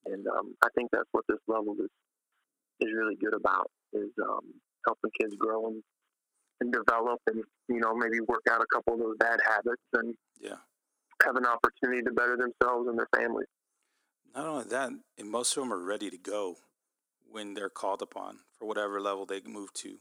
[0.07, 1.91] and um, I think that's what this level is
[2.81, 4.41] is really good about is um,
[4.87, 5.83] helping kids grow and,
[6.61, 10.15] and develop and you know maybe work out a couple of those bad habits and
[10.41, 10.57] yeah
[11.25, 13.47] have an opportunity to better themselves and their families.
[14.35, 16.57] Not only that, and most of them are ready to go
[17.31, 19.99] when they're called upon for whatever level they move to.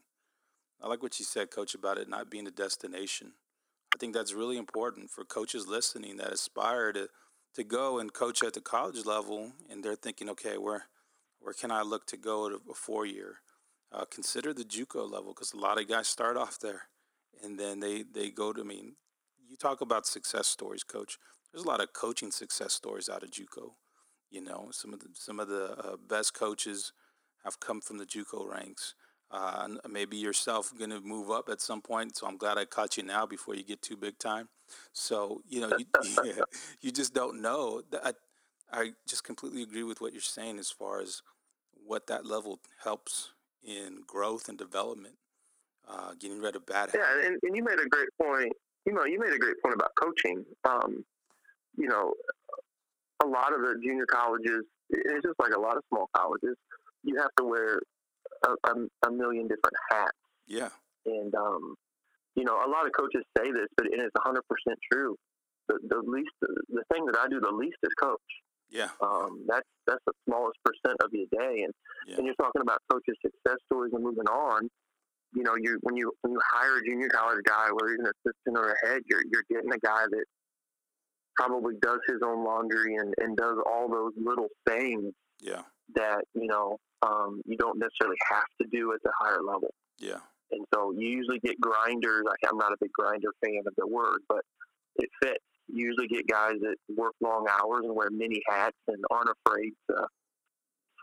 [0.82, 3.34] I like what you said, Coach, about it not being a destination.
[3.94, 7.10] I think that's really important for coaches listening that aspire to
[7.54, 10.86] to go and coach at the college level, and they're thinking, okay, where
[11.42, 13.38] where can I look to go to a four year?
[13.92, 16.84] Uh, consider the JUCO level because a lot of guys start off there,
[17.44, 18.62] and then they they go to.
[18.62, 18.96] I mean,
[19.50, 21.18] you talk about success stories, Coach.
[21.52, 23.72] There's a lot of coaching success stories out of JUCO.
[24.30, 26.94] You know, some of the some of the uh, best coaches
[27.44, 28.96] have come from the JUCO ranks.
[29.30, 32.18] Uh, maybe yourself going to move up at some point.
[32.18, 34.50] So I'm glad I caught you now before you get too big time.
[34.94, 35.86] So you know, you,
[36.24, 36.44] yeah,
[36.80, 37.82] you just don't know.
[38.72, 41.22] I just completely agree with what you're saying as far as
[41.86, 43.32] what that level helps
[43.64, 45.16] in growth and development,
[45.90, 46.92] uh, getting rid of bad.
[46.92, 46.98] habits.
[46.98, 48.54] Yeah, and, and you made a great point.
[48.86, 50.46] You know, you made a great point about coaching.
[50.64, 51.04] Um,
[51.78, 52.14] you know,
[53.24, 56.56] a lot of the junior colleges, it's just like a lot of small colleges,
[57.04, 57.80] you have to wear
[58.46, 60.18] a, a, a million different hats.
[60.48, 60.70] Yeah.
[61.06, 61.76] And, um,
[62.36, 64.40] you know, a lot of coaches say this, but it's 100%
[64.92, 65.16] true.
[65.68, 68.20] The, the least, the thing that I do the least is coach.
[68.72, 68.90] Yeah.
[69.02, 71.74] Um, that's that's the smallest percent of your day, and
[72.08, 72.16] yeah.
[72.18, 74.70] and you're talking about coaches' success stories and moving on.
[75.34, 78.08] You know, you when you when you hire a junior college guy, whether he's an
[78.08, 80.26] assistant or a head, you're you're getting a guy that
[81.36, 85.14] probably does his own laundry and and does all those little things.
[85.42, 85.64] Yeah.
[85.96, 89.74] That you know um, you don't necessarily have to do at the higher level.
[90.00, 90.20] Yeah.
[90.52, 92.24] And so you usually get grinders.
[92.50, 94.42] I'm not a big grinder fan of the word, but
[94.98, 99.30] it fits usually get guys that work long hours and wear many hats and aren't
[99.46, 100.08] afraid to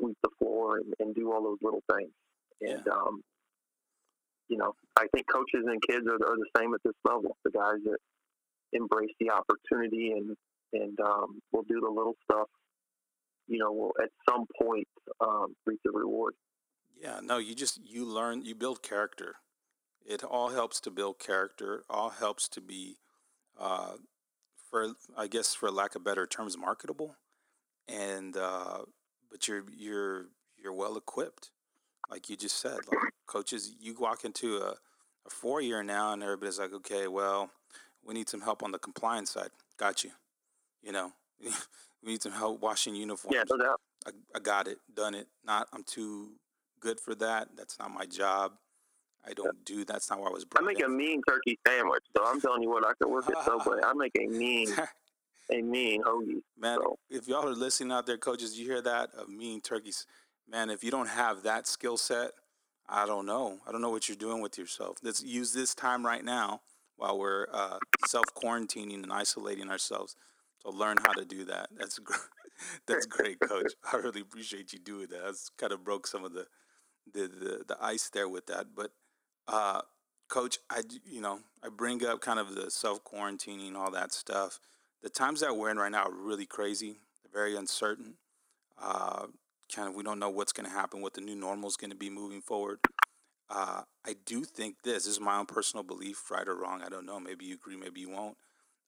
[0.01, 2.11] sweep the floor and, and do all those little things.
[2.61, 2.93] And, yeah.
[2.93, 3.23] um,
[4.49, 7.37] you know, I think coaches and kids are, are the same at this level.
[7.45, 7.99] The guys that
[8.73, 10.37] embrace the opportunity and,
[10.73, 12.49] and um, will do the little stuff,
[13.47, 14.89] you know, will at some point
[15.21, 16.35] um, reap the reward.
[17.01, 19.37] Yeah, no, you just, you learn, you build character.
[20.05, 22.97] It all helps to build character, all helps to be
[23.59, 23.95] uh,
[24.71, 27.17] for I guess for lack of better terms, marketable,
[27.89, 28.79] and uh,
[29.31, 30.27] but you're you're
[30.63, 31.51] you're well equipped,
[32.11, 32.79] like you just said.
[32.91, 34.71] Like coaches, you walk into a,
[35.27, 37.51] a four year now, and everybody's like, okay, well,
[38.05, 39.51] we need some help on the compliance side.
[39.79, 40.11] Got you.
[40.83, 43.35] You know, we need some help washing uniforms.
[43.35, 43.81] Yeah, no doubt.
[44.07, 45.29] I, I got it, done it.
[45.45, 46.33] Not I'm too
[46.81, 47.49] good for that.
[47.57, 48.53] That's not my job.
[49.29, 49.85] I don't do.
[49.85, 50.63] That's not where I was brought.
[50.63, 53.45] I make a mean turkey sandwich, so I'm telling you what, I could work at
[53.45, 53.79] Subway.
[53.85, 54.69] I make a mean,
[55.53, 56.43] a mean hoagie.
[56.59, 56.99] Man, so.
[57.11, 59.11] if y'all are listening out there, coaches, you hear that?
[59.19, 60.07] A mean turkeys.
[60.49, 62.31] Man, if you don't have that skill set,
[62.89, 63.59] I don't know.
[63.67, 64.97] I don't know what you're doing with yourself.
[65.03, 66.63] Let's use this time right now
[66.97, 70.17] while we're uh, self quarantining and isolating ourselves
[70.65, 71.69] to learn how to do that.
[71.77, 72.01] That's
[72.87, 73.73] That's great, Coach.
[73.93, 75.23] I really appreciate you doing that.
[75.25, 76.47] That's kind of broke some of the
[77.13, 78.67] the the, the ice there with that.
[78.75, 78.91] But,
[79.49, 79.81] uh,
[80.29, 84.61] Coach, I you know I bring up kind of the self quarantining, all that stuff.
[85.03, 86.99] The times that we're in right now are really crazy.
[87.23, 88.15] They're very uncertain.
[88.81, 89.27] Uh,
[89.75, 91.91] kind of we don't know what's going to happen, what the new normal is going
[91.91, 92.79] to be moving forward.
[93.51, 96.83] Uh, I do think this, this is my own personal belief, right or wrong.
[96.83, 97.19] I don't know.
[97.19, 98.37] Maybe you agree, maybe you won't.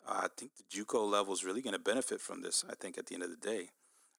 [0.07, 2.65] Uh, I think the JUCO level is really going to benefit from this.
[2.69, 3.71] I think at the end of the day,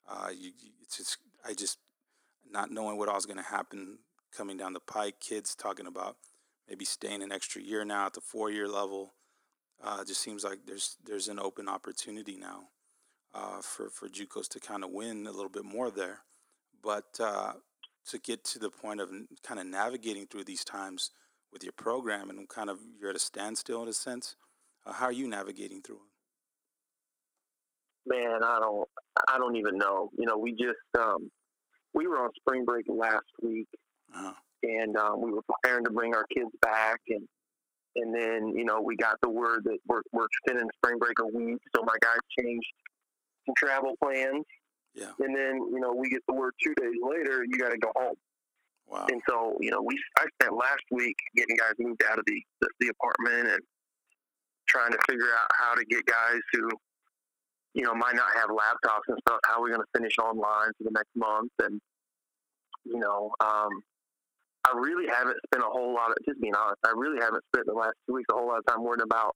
[0.10, 0.51] uh, you,
[0.82, 1.77] it's just I just
[2.49, 3.99] not knowing what all is going to happen
[4.36, 5.19] coming down the pike.
[5.19, 6.17] Kids talking about
[6.67, 9.13] maybe staying an extra year now at the four year level.
[9.84, 12.67] Uh, just seems like there's there's an open opportunity now
[13.34, 16.19] uh, for for JUCOs to kind of win a little bit more there,
[16.84, 17.54] but uh,
[18.10, 19.10] to get to the point of
[19.43, 21.12] kind of navigating through these times
[21.52, 24.36] with your program and kind of you're at a standstill in a sense.
[24.86, 26.06] Uh, how are you navigating through them?
[28.08, 28.88] Man, I don't,
[29.30, 30.10] I don't even know.
[30.17, 31.30] You know, we just, um,
[31.93, 33.67] we were on spring break last week,
[34.15, 34.34] uh-huh.
[34.63, 37.28] And um, we were preparing to bring our kids back, and
[37.95, 41.26] and then you know we got the word that we're we're extending spring break a
[41.26, 42.67] week, so my guys changed
[43.45, 44.45] some travel plans.
[44.93, 45.12] Yeah.
[45.19, 47.91] And then you know we get the word two days later, you got to go
[47.95, 48.15] home.
[48.88, 49.08] Wow.
[49.10, 52.41] And so you know we I spent last week getting guys moved out of the
[52.60, 53.62] the, the apartment and
[54.71, 56.69] trying to figure out how to get guys who,
[57.74, 60.71] you know, might not have laptops and stuff, how are we're going to finish online
[60.78, 61.52] for the next month.
[61.60, 61.80] And,
[62.86, 63.69] you know, um,
[64.65, 67.65] I really haven't spent a whole lot of, just being honest, I really haven't spent
[67.65, 69.36] the last two weeks a whole lot of time worrying about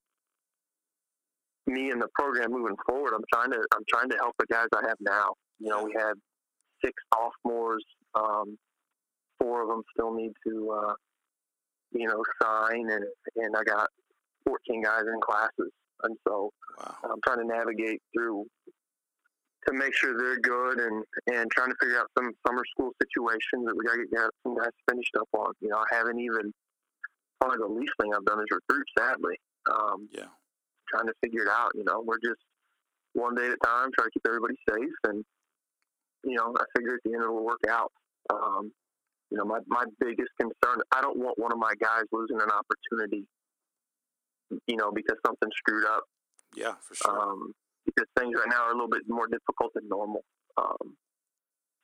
[1.68, 3.14] me and the program moving forward.
[3.16, 5.34] I'm trying to, I'm trying to help the guys I have now.
[5.60, 6.14] You know, we had
[6.84, 7.84] six sophomores.
[8.14, 8.58] Um,
[9.40, 10.94] four of them still need to, uh,
[11.92, 13.06] you know, sign, and
[13.38, 13.88] and I got
[14.48, 15.72] 14 guys in classes.
[16.04, 16.96] And so wow.
[17.04, 18.46] I'm trying to navigate through
[19.68, 23.66] to make sure they're good and, and trying to figure out some summer school situations
[23.66, 25.54] that we got to get some guys finished up on.
[25.62, 26.54] You know, I haven't even,
[27.40, 29.40] probably the least thing I've done is recruit, sadly.
[29.72, 30.30] Um, yeah.
[30.90, 31.72] Trying to figure it out.
[31.74, 32.42] You know, we're just
[33.14, 34.98] one day at a time, trying to keep everybody safe.
[35.06, 35.24] And,
[36.24, 37.92] you know, I figure at the end it'll work out.
[38.30, 38.72] Um,
[39.32, 42.50] you know, my, my biggest concern, I don't want one of my guys losing an
[42.50, 43.26] opportunity
[44.68, 46.04] you know, because something screwed up.
[46.56, 47.20] Yeah, for sure.
[47.20, 47.54] Um,
[47.96, 50.24] because things right now are a little bit more difficult than normal.
[50.58, 50.96] Um,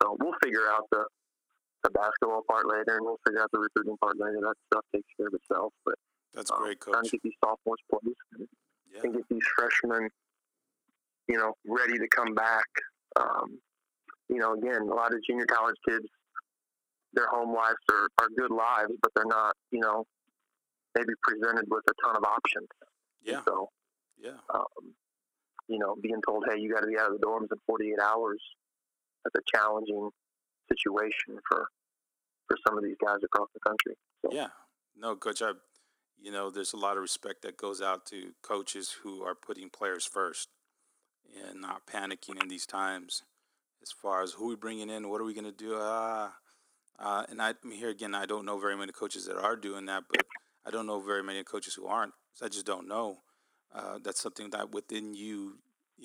[0.01, 1.05] so we'll figure out the
[1.83, 4.37] the basketball part later, and we'll figure out the recruiting part later.
[4.41, 5.73] That stuff takes care of itself.
[5.85, 5.95] But
[6.33, 6.93] that's um, great, coach.
[6.93, 8.47] Trying to get these sophomores plays and,
[8.93, 9.01] yeah.
[9.03, 10.09] and get these freshmen,
[11.27, 12.67] you know, ready to come back.
[13.19, 13.59] Um,
[14.29, 16.05] you know, again, a lot of junior college kids,
[17.13, 20.05] their home lives are, are good lives, but they're not, you know,
[20.95, 22.67] maybe presented with a ton of options.
[23.23, 23.41] Yeah.
[23.45, 23.69] so,
[24.17, 24.37] yeah.
[24.53, 24.93] Um,
[25.71, 27.95] you know, being told, hey, you got to be out of the dorms in 48
[27.99, 28.41] hours,
[29.23, 30.09] that's a challenging
[30.69, 31.67] situation for
[32.47, 33.95] for some of these guys across the country.
[34.21, 34.29] So.
[34.33, 34.47] Yeah.
[34.97, 35.51] No, coach, I,
[36.21, 39.69] you know, there's a lot of respect that goes out to coaches who are putting
[39.69, 40.49] players first
[41.49, 43.23] and not panicking in these times
[43.81, 45.75] as far as who we bringing in, what are we going to do?
[45.77, 46.33] Ah,
[46.99, 49.55] uh, and I, I mean, here again, I don't know very many coaches that are
[49.55, 50.23] doing that, but
[50.65, 52.13] I don't know very many coaches who aren't.
[52.41, 53.19] I just don't know.
[53.73, 55.57] Uh, that's something that within you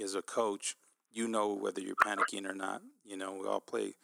[0.02, 0.76] as a coach,
[1.10, 2.82] you know whether you're panicking or not.
[3.04, 3.94] You know, we all play,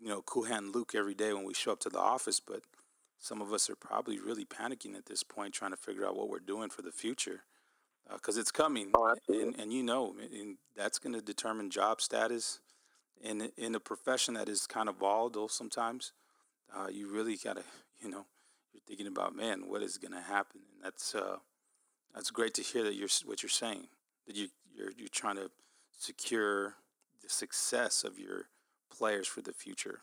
[0.00, 2.62] you know, cool hand Luke every day when we show up to the office, but
[3.18, 6.28] some of us are probably really panicking at this point, trying to figure out what
[6.28, 7.42] we're doing for the future
[8.12, 12.00] because uh, it's coming, oh, and, and you know, and that's going to determine job
[12.00, 12.60] status
[13.22, 16.12] in in a profession that is kind of volatile sometimes.
[16.74, 17.62] Uh, you really got to,
[18.00, 18.26] you know,
[18.72, 20.60] you're thinking about, man, what is going to happen?
[20.74, 21.36] And that's uh,
[22.16, 23.86] that's great to hear that you're what you're saying
[24.26, 25.50] that you you're you're trying to
[25.92, 26.74] secure
[27.22, 28.48] the success of your
[28.90, 30.00] players for the future.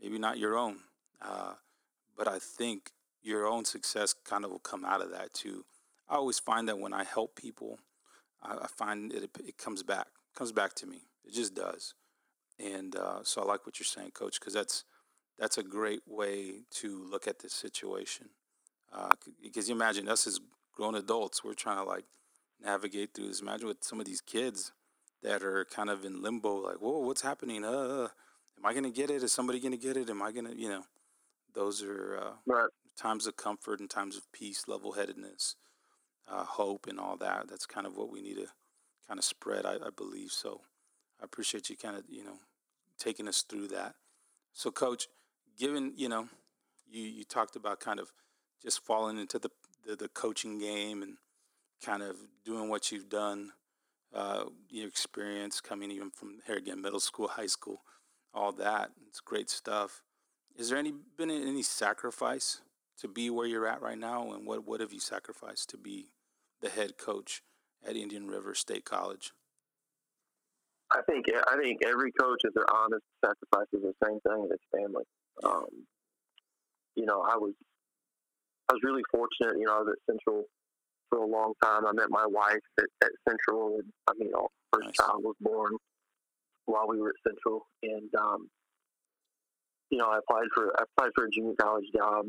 [0.00, 0.78] Maybe not your own,
[1.22, 1.54] uh,
[2.16, 2.90] but I think
[3.22, 5.64] your own success kind of will come out of that too.
[6.08, 7.78] I always find that when I help people,
[8.42, 11.02] I, I find it, it comes back, comes back to me.
[11.24, 11.94] It just does.
[12.58, 14.84] And uh, so I like what you're saying, Coach, because that's
[15.38, 18.28] that's a great way to look at this situation.
[18.92, 20.40] Uh, because you imagine us as
[20.76, 22.04] grown adults, we're trying to like
[22.62, 23.40] navigate through this.
[23.40, 24.72] Imagine with some of these kids
[25.22, 27.64] that are kind of in limbo, like, whoa, what's happening?
[27.64, 28.08] Uh,
[28.58, 29.22] am I going to get it?
[29.22, 30.10] Is somebody going to get it?
[30.10, 30.84] Am I going to, you know,
[31.54, 32.68] those are uh, right.
[32.96, 35.56] times of comfort and times of peace, level headedness,
[36.30, 37.48] uh, hope, and all that.
[37.48, 38.46] That's kind of what we need to
[39.08, 40.30] kind of spread, I, I believe.
[40.30, 40.60] So
[41.20, 42.36] I appreciate you kind of, you know,
[42.98, 43.94] taking us through that.
[44.52, 45.08] So, coach,
[45.58, 46.28] given you know,
[46.88, 48.12] you you talked about kind of
[48.62, 49.50] just falling into the
[49.86, 51.16] the, the coaching game and
[51.84, 53.52] kind of doing what you've done
[54.14, 57.82] uh, your experience coming even from here again, middle school, high school,
[58.32, 58.90] all that.
[59.08, 60.02] It's great stuff.
[60.56, 62.62] Is there any been any sacrifice
[63.00, 66.06] to be where you're at right now, and what what have you sacrificed to be
[66.62, 67.42] the head coach
[67.86, 69.32] at Indian River State College?
[70.90, 74.60] I think I think every coach, if they're honest, sacrifices the same thing in his
[74.72, 75.04] family.
[75.44, 75.86] Um,
[76.94, 77.52] you know, I was
[78.68, 79.58] I was really fortunate.
[79.58, 80.44] You know, I was at Central
[81.10, 81.86] for a long time.
[81.86, 84.96] I met my wife at, at Central, and I mean, our first nice.
[84.96, 85.72] child was born
[86.66, 88.48] while we were at Central, and um,
[89.90, 92.26] you know, I applied for I applied for a junior college job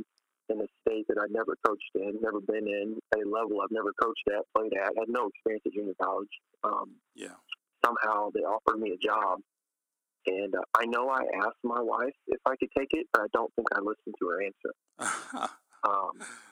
[0.50, 3.72] in a state that I'd never coached in, never been in, at a level I've
[3.72, 6.30] never coached at, played at, I had no experience at junior college.
[6.64, 7.36] Um, yeah.
[7.84, 9.40] Somehow they offered me a job,
[10.26, 13.26] and uh, I know I asked my wife if I could take it, but I
[13.34, 15.50] don't think I listened to her answer.
[15.88, 16.12] um,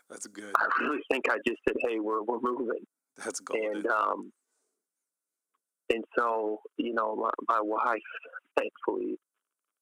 [0.09, 0.53] That's good.
[0.57, 2.85] I really think I just said, "Hey, we're we're moving."
[3.23, 3.77] That's golden.
[3.77, 4.31] And um,
[5.93, 8.01] and so you know, my, my wife
[8.57, 9.17] thankfully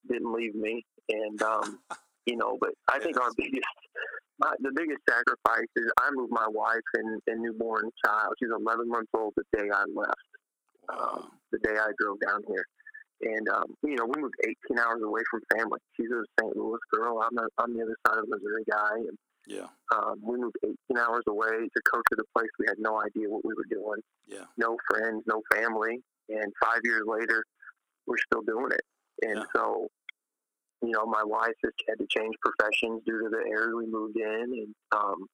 [0.10, 1.80] didn't leave me, and um,
[2.26, 3.66] you know, but I think our biggest
[4.40, 8.34] my, the biggest sacrifice is I moved my wife and, and newborn child.
[8.40, 10.30] She's 11 months old the day I left,
[10.90, 12.66] um, the day I drove down here.
[13.22, 15.80] And, um, you know, we moved 18 hours away from family.
[15.96, 16.58] She's a St.
[16.58, 17.22] Louis girl.
[17.24, 18.96] I'm, a, I'm the other side of the Missouri guy.
[18.98, 19.68] And yeah.
[19.94, 23.30] Um, we moved 18 hours away to coach at a place we had no idea
[23.30, 24.02] what we were doing.
[24.28, 24.46] Yeah.
[24.58, 26.02] No friends, no family.
[26.30, 27.44] And five years later,
[28.08, 29.28] we're still doing it.
[29.28, 29.44] And yeah.
[29.56, 29.88] so,
[30.82, 34.18] you know, my wife has had to change professions due to the area we moved
[34.18, 34.44] in.
[34.44, 35.26] And, um,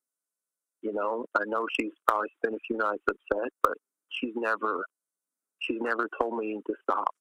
[0.82, 3.74] you know, I know she's probably spent a few nights upset, but
[4.10, 4.86] she's never,
[5.60, 7.14] she's never told me to stop.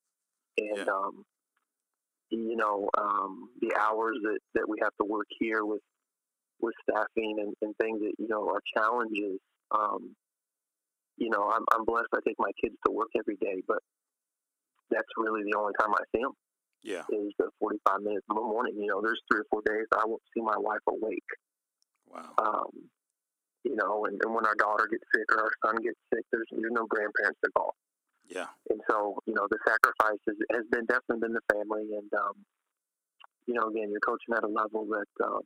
[0.57, 0.85] And, yeah.
[0.85, 1.25] um,
[2.31, 5.81] you know, um, the hours that, that we have to work here with
[6.61, 9.39] with staffing and, and things that you know are challenges.
[9.71, 10.15] Um,
[11.17, 12.09] you know, I'm, I'm blessed.
[12.15, 13.79] I take my kids to work every day, but
[14.91, 16.33] that's really the only time I see them.
[16.81, 18.75] Yeah, is the 45 minutes in the morning.
[18.79, 21.31] You know, there's three or four days I won't see my wife awake.
[22.07, 22.31] Wow.
[22.39, 22.71] Um,
[23.65, 26.47] you know, and, and when our daughter gets sick or our son gets sick, there's
[26.53, 27.75] there's no grandparents to call.
[28.29, 28.47] Yeah.
[28.71, 32.37] And so, you know, the sacrifice has, has been definitely been the family, and um,
[33.47, 35.43] you know, again, you're coaching at a level that um,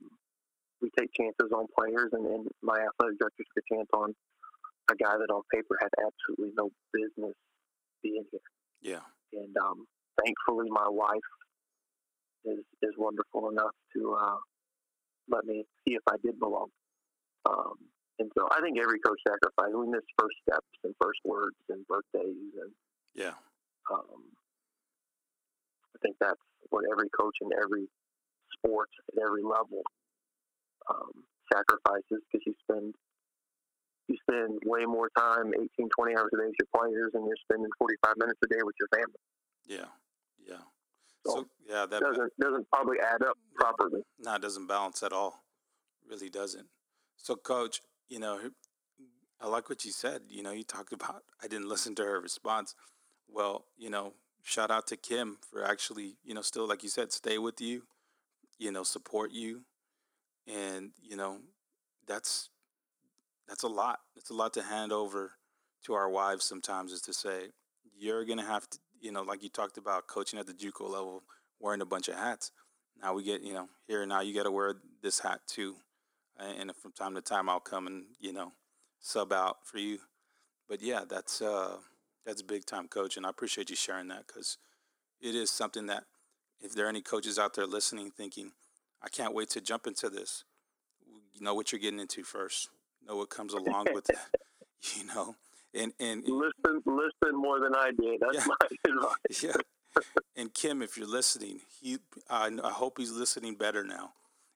[0.82, 4.14] we take chances on players, and, and my athletic director took a chance on
[4.90, 7.38] a guy that on paper had absolutely no business
[8.02, 8.50] being here.
[8.82, 9.06] Yeah.
[9.32, 9.86] And um,
[10.18, 11.30] thankfully, my wife
[12.44, 14.42] is is wonderful enough to uh,
[15.30, 16.68] let me see if I did belong.
[17.48, 17.78] Um,
[18.18, 19.74] and so I think every coach sacrifices.
[19.78, 22.72] We miss first steps and first words and birthdays and
[23.14, 23.38] yeah.
[23.90, 24.34] Um,
[25.94, 26.40] I think that's
[26.70, 27.86] what every coach in every
[28.58, 29.82] sport at every level
[30.90, 32.94] um, sacrifices because you spend
[34.08, 37.36] you spend way more time 18 20 hours a day with your players and you're
[37.44, 39.20] spending 45 minutes a day with your family.
[39.66, 39.88] Yeah
[40.46, 40.62] yeah.
[41.24, 44.02] So, so yeah that doesn't doesn't probably add up properly.
[44.18, 45.44] No it doesn't balance at all.
[46.08, 46.66] Really doesn't.
[47.16, 48.40] So coach you know
[49.40, 52.20] i like what you said you know you talked about i didn't listen to her
[52.20, 52.74] response.
[53.28, 57.12] Well you know shout out to kim for actually you know still like you said
[57.12, 57.82] stay with you
[58.58, 59.62] you know support you
[60.46, 61.38] and you know
[62.07, 62.48] that's
[63.48, 63.98] that's a lot.
[64.16, 65.33] It's a lot to hand over
[65.85, 67.48] to our wives sometimes is to say
[67.98, 71.22] you're gonna have to you know like you talked about coaching at the juco level
[71.61, 72.52] wearing a bunch of hats.
[73.00, 75.76] Now we get you know here now you got to wear this hat too
[76.38, 78.52] and from time to time i'll come and you know
[79.00, 79.98] sub out for you.
[80.68, 81.76] But yeah that's uh
[82.24, 84.59] that's big time coach and i appreciate you sharing that because
[85.20, 86.05] it is something that
[86.61, 88.52] if there are any coaches out there listening thinking
[89.02, 90.44] I can't wait to jump into this.
[91.34, 92.68] You know what you're getting into first.
[93.06, 94.16] Know what comes along with it.
[94.96, 95.36] You know,
[95.74, 98.20] and and listen, listen more than I did.
[98.20, 99.40] That's yeah, my advice.
[99.40, 100.02] Yeah.
[100.34, 104.10] And Kim, if you're listening, he I, I hope he's listening better now,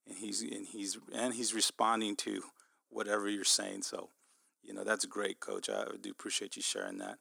[0.04, 2.42] and he's and he's and he's responding to
[2.90, 3.82] whatever you're saying.
[3.82, 4.09] So,
[4.64, 5.70] you know, that's great, Coach.
[5.70, 7.18] I do appreciate you sharing that.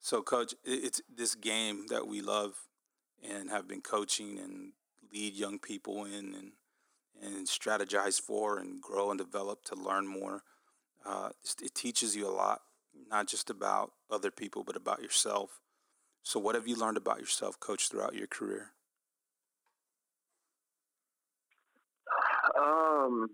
[0.00, 2.54] So, Coach, it's this game that we love
[3.22, 4.72] and have been coaching and
[5.12, 6.52] lead young people in and
[7.22, 10.42] and strategize for and grow and develop to learn more.
[11.04, 11.30] Uh,
[11.62, 12.62] it teaches you a lot,
[13.10, 15.60] not just about other people, but about yourself.
[16.22, 18.72] So, what have you learned about yourself, coach, throughout your career?
[22.58, 23.28] Um,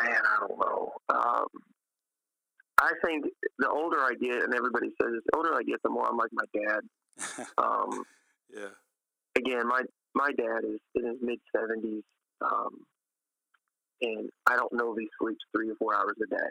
[0.00, 0.92] man, I don't know.
[1.10, 1.46] Um,
[2.80, 3.26] I think
[3.58, 6.16] the older I get, and everybody says this, the older I get, the more I'm
[6.16, 6.80] like my dad.
[7.58, 8.04] Um,
[8.54, 8.68] yeah.
[9.36, 9.82] Again, my
[10.14, 12.02] my dad is in his mid seventies.
[12.40, 12.84] Um,
[14.02, 16.48] and I don't know if he sleeps three or four hours a day.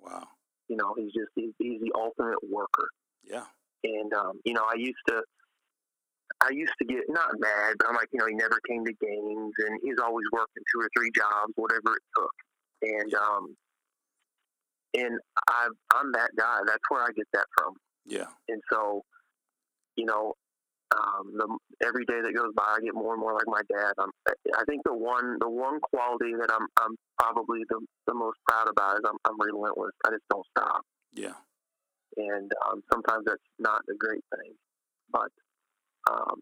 [0.00, 0.28] Wow.
[0.68, 2.88] You know, he's just he's, he's the ultimate worker.
[3.22, 3.44] Yeah.
[3.82, 5.22] And um, you know, I used to
[6.40, 8.92] I used to get not mad, but I'm like, you know, he never came to
[8.92, 12.34] games, and he's always working two or three jobs, whatever it took.
[12.82, 13.56] And um,
[14.94, 15.18] and
[15.48, 16.58] I I'm that guy.
[16.66, 17.74] That's where I get that from.
[18.06, 18.26] Yeah.
[18.48, 19.02] And so,
[19.96, 20.34] you know,
[20.96, 23.92] um, the every day that goes by, I get more and more like my dad.
[23.98, 28.38] I'm, I think the one the one quality that I'm I'm probably the the most
[28.48, 29.92] proud about is I'm I'm relentless.
[30.06, 30.82] I just don't stop.
[31.12, 31.34] Yeah.
[32.16, 34.54] And um, sometimes that's not a great thing,
[35.10, 35.30] but
[36.10, 36.40] um,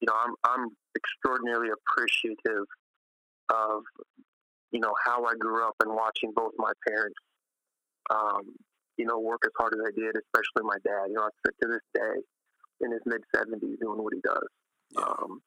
[0.00, 2.66] you know, I'm I'm extraordinarily appreciative
[3.50, 3.82] of
[4.72, 7.16] you know how I grew up and watching both my parents,
[8.10, 8.42] um,
[8.96, 11.08] you know, work as hard as they did, especially my dad.
[11.08, 12.20] You know, to this day,
[12.80, 14.48] in his mid seventies, doing what he does.
[14.90, 15.04] Yeah.
[15.04, 15.40] Um,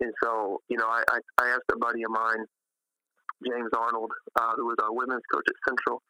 [0.00, 2.44] and so, you know, I, I, I asked a buddy of mine,
[3.46, 6.02] James Arnold, uh, who was our women's coach at Central.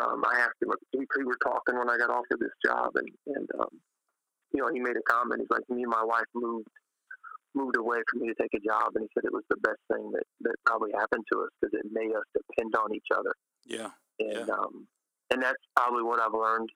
[0.00, 3.08] Um, I asked him, we, we were talking when I got offered this job, and,
[3.34, 3.74] and um,
[4.52, 5.40] you know, he made a comment.
[5.40, 6.68] He's like, me and my wife moved
[7.52, 9.82] moved away for me to take a job, and he said it was the best
[9.90, 13.34] thing that that probably happened to us because it made us depend on each other.
[13.66, 13.90] Yeah.
[14.20, 14.54] And yeah.
[14.54, 14.86] um,
[15.30, 16.70] and that's probably what I've learned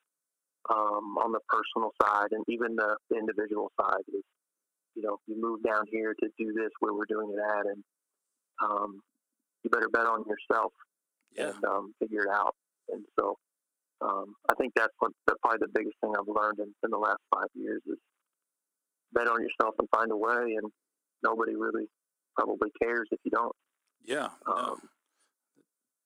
[0.70, 4.22] um, on the personal side and even the, the individual side is,
[4.95, 7.66] you know, if you move down here to do this where we're doing it at,
[7.66, 7.84] and
[8.62, 9.01] um,
[9.62, 10.72] you better bet on yourself
[11.36, 11.51] yeah.
[11.51, 12.55] and um, figure it out.
[12.90, 13.36] And so,
[14.01, 16.99] um, I think that's what the, probably the biggest thing I've learned in, in the
[16.99, 17.99] last five years is
[19.12, 20.70] bet on yourself and find a way, and
[21.22, 21.86] nobody really
[22.36, 23.55] probably cares if you don't.
[24.05, 24.76] Yeah, Um, no.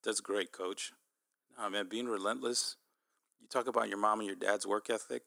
[0.03, 0.93] that's great, Coach.
[1.57, 2.77] No, man, being relentless.
[3.41, 5.23] You talk about your mom and your dad's work ethic,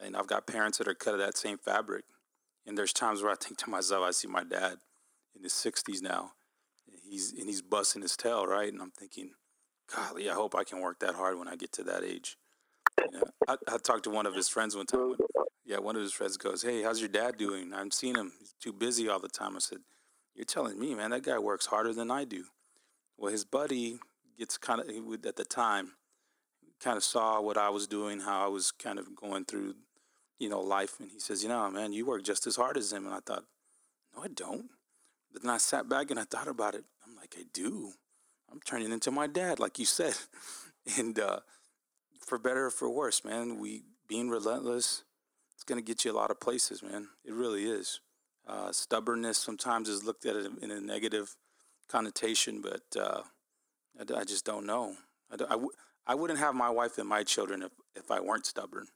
[0.00, 2.04] and I've got parents that are cut of that same fabric.
[2.66, 4.78] And there's times where I think to myself, I see my dad
[5.34, 6.32] in his 60s now,
[6.90, 8.72] and he's and he's busting his tail, right?
[8.72, 9.30] And I'm thinking,
[9.94, 12.36] golly, I hope I can work that hard when I get to that age.
[13.48, 15.14] I, I talked to one of his friends one time.
[15.64, 17.72] Yeah, one of his friends goes, "Hey, how's your dad doing?
[17.74, 18.32] I'm seeing him.
[18.38, 19.78] He's too busy all the time." I said,
[20.34, 22.46] "You're telling me, man, that guy works harder than I do."
[23.16, 23.98] Well, his buddy
[24.38, 24.88] gets kind of
[25.24, 25.92] at the time
[26.80, 29.74] kind of saw what I was doing, how I was kind of going through,
[30.38, 32.92] you know, life, and he says, "You know, man, you work just as hard as
[32.92, 33.44] him." And I thought,
[34.14, 34.70] "No, I don't."
[35.32, 36.84] But then I sat back and I thought about it.
[37.06, 37.92] I'm like, "I do.
[38.50, 40.16] I'm turning into my dad, like you said."
[40.98, 41.40] and uh,
[42.20, 45.04] for better or for worse, man, we being relentless
[45.56, 47.08] it's going to get you a lot of places, man.
[47.24, 48.00] It really is.
[48.46, 51.34] Uh, stubbornness sometimes is looked at in a negative
[51.88, 53.22] connotation, but uh,
[53.98, 54.96] I, I, just don't know.
[56.06, 58.88] I, wouldn't have my wife and my children if, if I weren't stubborn.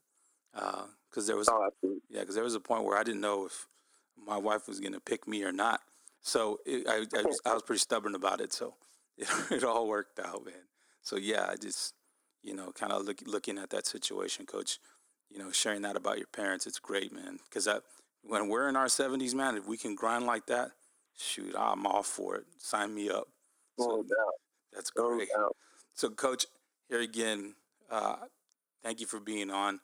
[0.53, 1.69] Because uh, there was, oh,
[2.09, 3.67] yeah, because there was a point where I didn't know if
[4.17, 5.81] my wife was going to pick me or not.
[6.21, 8.53] So it, I, I, was, I was pretty stubborn about it.
[8.53, 8.75] So
[9.17, 10.53] it, it all worked out, man.
[11.01, 11.95] So yeah, I just,
[12.43, 14.79] you know, kind of look, looking at that situation, coach
[15.31, 17.39] you know, sharing that about your parents, it's great, man.
[17.45, 17.67] Because
[18.23, 20.71] when we're in our 70s, man, if we can grind like that,
[21.17, 22.45] shoot, I'm all for it.
[22.57, 23.27] Sign me up.
[23.79, 24.33] So, no doubt.
[24.73, 25.29] That's great.
[25.35, 25.51] No
[25.93, 26.45] so, Coach,
[26.89, 27.55] here again,
[27.89, 28.15] uh,
[28.83, 29.79] thank you for being on.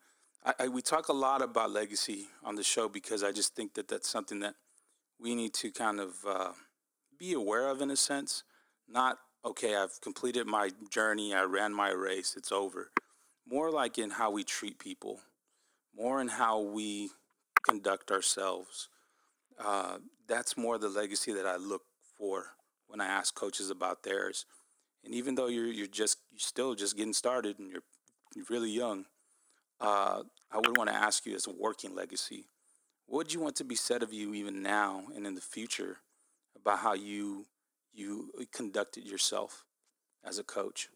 [0.46, 3.74] I, I, we talk a lot about legacy on the show because I just think
[3.76, 4.56] that that's something that
[5.20, 6.52] we need to kind of uh,
[7.18, 8.44] be aware of in a sense.
[8.88, 12.92] Not, okay, I've completed my journey, I ran my race, it's over.
[13.50, 15.22] More like in how we treat people
[15.98, 17.10] more in how we
[17.64, 18.90] conduct ourselves.
[19.60, 21.82] Uh, that's more the legacy that I look
[22.18, 22.46] for
[22.88, 24.46] when I ask coaches about theirs.
[25.04, 27.84] And even though you're you're just you're still just getting started and you're
[28.36, 29.06] you're really young,
[29.80, 32.46] uh, I would want to ask you as a working legacy,
[33.06, 35.98] what would you want to be said of you even now and in the future
[36.56, 37.46] about how you
[37.94, 39.66] you conducted yourself
[40.24, 40.90] as a coach?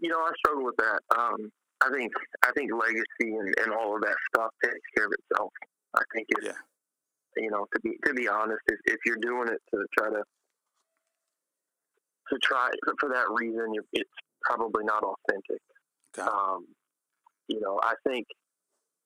[0.00, 1.00] You know, I struggle with that.
[1.16, 1.50] Um,
[1.82, 2.12] I think
[2.44, 5.52] I think legacy and, and all of that stuff takes care of itself.
[5.94, 6.52] I think it's yeah.
[7.36, 10.22] you know to be to be honest, if, if you're doing it to try to
[12.30, 12.70] to try
[13.00, 14.10] for that reason, it's
[14.42, 15.60] probably not authentic.
[16.18, 16.28] Okay.
[16.28, 16.66] Um,
[17.48, 18.26] you know, I think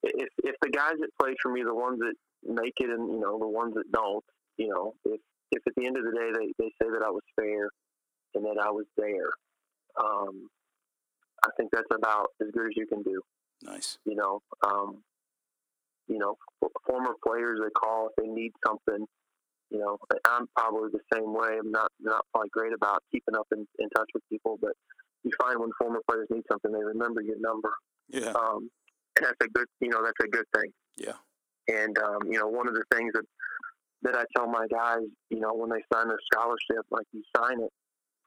[0.02, 3.20] if if the guys that play for me, the ones that make it, and you
[3.20, 4.24] know the ones that don't,
[4.56, 7.10] you know, if if at the end of the day they, they say that I
[7.10, 7.68] was fair
[8.34, 9.30] and that I was there,
[10.02, 10.48] um,
[11.44, 13.20] I think that's about as good as you can do.
[13.62, 13.98] Nice.
[14.04, 15.02] You know, um,
[16.08, 16.36] you know,
[16.86, 19.06] former players they call if they need something.
[19.70, 21.56] You know, I'm probably the same way.
[21.58, 24.72] I'm not not quite great about keeping up in, in touch with people, but
[25.24, 27.72] you find when former players need something, they remember your number.
[28.08, 28.32] Yeah.
[28.32, 28.70] Um,
[29.16, 30.70] and that's a good, you know, that's a good thing.
[30.96, 31.16] Yeah.
[31.68, 33.24] And um, you know, one of the things that
[34.02, 37.60] that I tell my guys, you know, when they sign their scholarship, like you sign
[37.60, 37.70] it,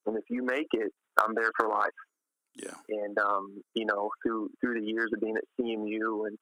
[0.05, 1.91] and if you make it, I'm there for life.
[2.55, 2.73] Yeah.
[2.89, 6.37] And um, you know, through through the years of being at CMU and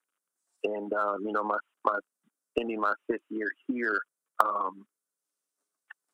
[0.64, 2.00] and um, you know my my
[2.58, 4.00] ending my fifth year here,
[4.44, 4.86] um,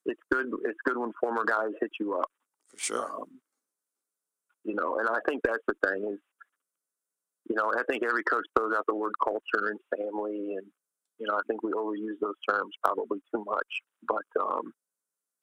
[0.06, 0.48] it's good.
[0.66, 2.30] It's good when former guys hit you up.
[2.70, 3.12] For sure.
[3.14, 3.28] Um,
[4.64, 6.20] you know, and I think that's the thing is,
[7.50, 10.68] you know, I think every coach throws out the word culture and family, and
[11.20, 13.68] you know, I think we overuse those terms probably too much.
[14.08, 14.72] But um,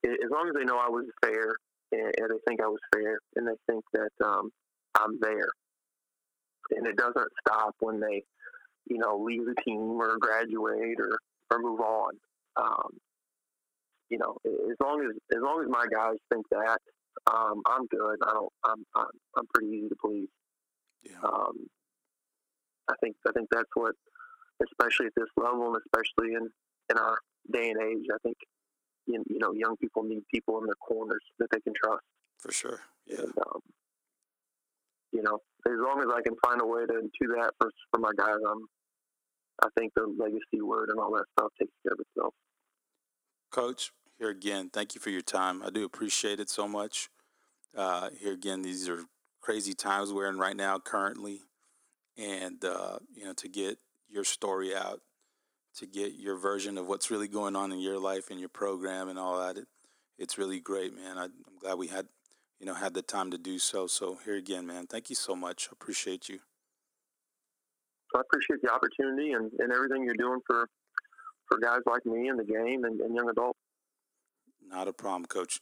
[0.05, 1.55] as long as they know I was fair,
[1.93, 4.51] and, and they think I was fair, and they think that um,
[4.97, 5.49] I'm there,
[6.71, 8.23] and it doesn't stop when they,
[8.87, 11.19] you know, leave the team or graduate or
[11.51, 12.13] or move on.
[12.57, 12.91] Um,
[14.09, 16.79] you know, as long as as long as my guys think that,
[17.27, 18.17] um, I'm good.
[18.23, 18.53] I don't.
[18.65, 19.07] I'm, I'm
[19.37, 20.29] I'm pretty easy to please.
[21.03, 21.19] Yeah.
[21.23, 21.69] Um,
[22.89, 23.95] I think I think that's what,
[24.63, 26.49] especially at this level, and especially in
[26.91, 27.19] in our
[27.53, 28.37] day and age, I think
[29.07, 32.05] you, you know young people need people in their corners that they can trust.
[32.39, 32.81] For sure.
[33.07, 33.21] Yeah.
[33.21, 33.61] And, um,
[35.13, 38.01] you know, as long as I can find a way to do that for for
[38.01, 38.67] my guys, I'm.
[39.61, 42.33] I think the legacy word and all that stuff takes care of itself.
[43.51, 45.63] Coach, here again, thank you for your time.
[45.63, 47.09] I do appreciate it so much.
[47.77, 49.05] Uh, here again, these are
[49.41, 51.43] crazy times we're in right now, currently,
[52.17, 55.01] and uh, you know to get your story out,
[55.77, 59.09] to get your version of what's really going on in your life and your program
[59.09, 59.57] and all that.
[59.57, 59.67] It,
[60.19, 61.17] it's really great, man.
[61.17, 62.09] I, I'm glad we had
[62.59, 63.87] you know had the time to do so.
[63.87, 65.69] So here again, man, thank you so much.
[65.71, 66.41] I appreciate you.
[68.17, 70.69] I appreciate the opportunity and, and everything you're doing for
[71.47, 73.59] for guys like me in the game and, and young adults.
[74.71, 75.61] Not a problem, Coach.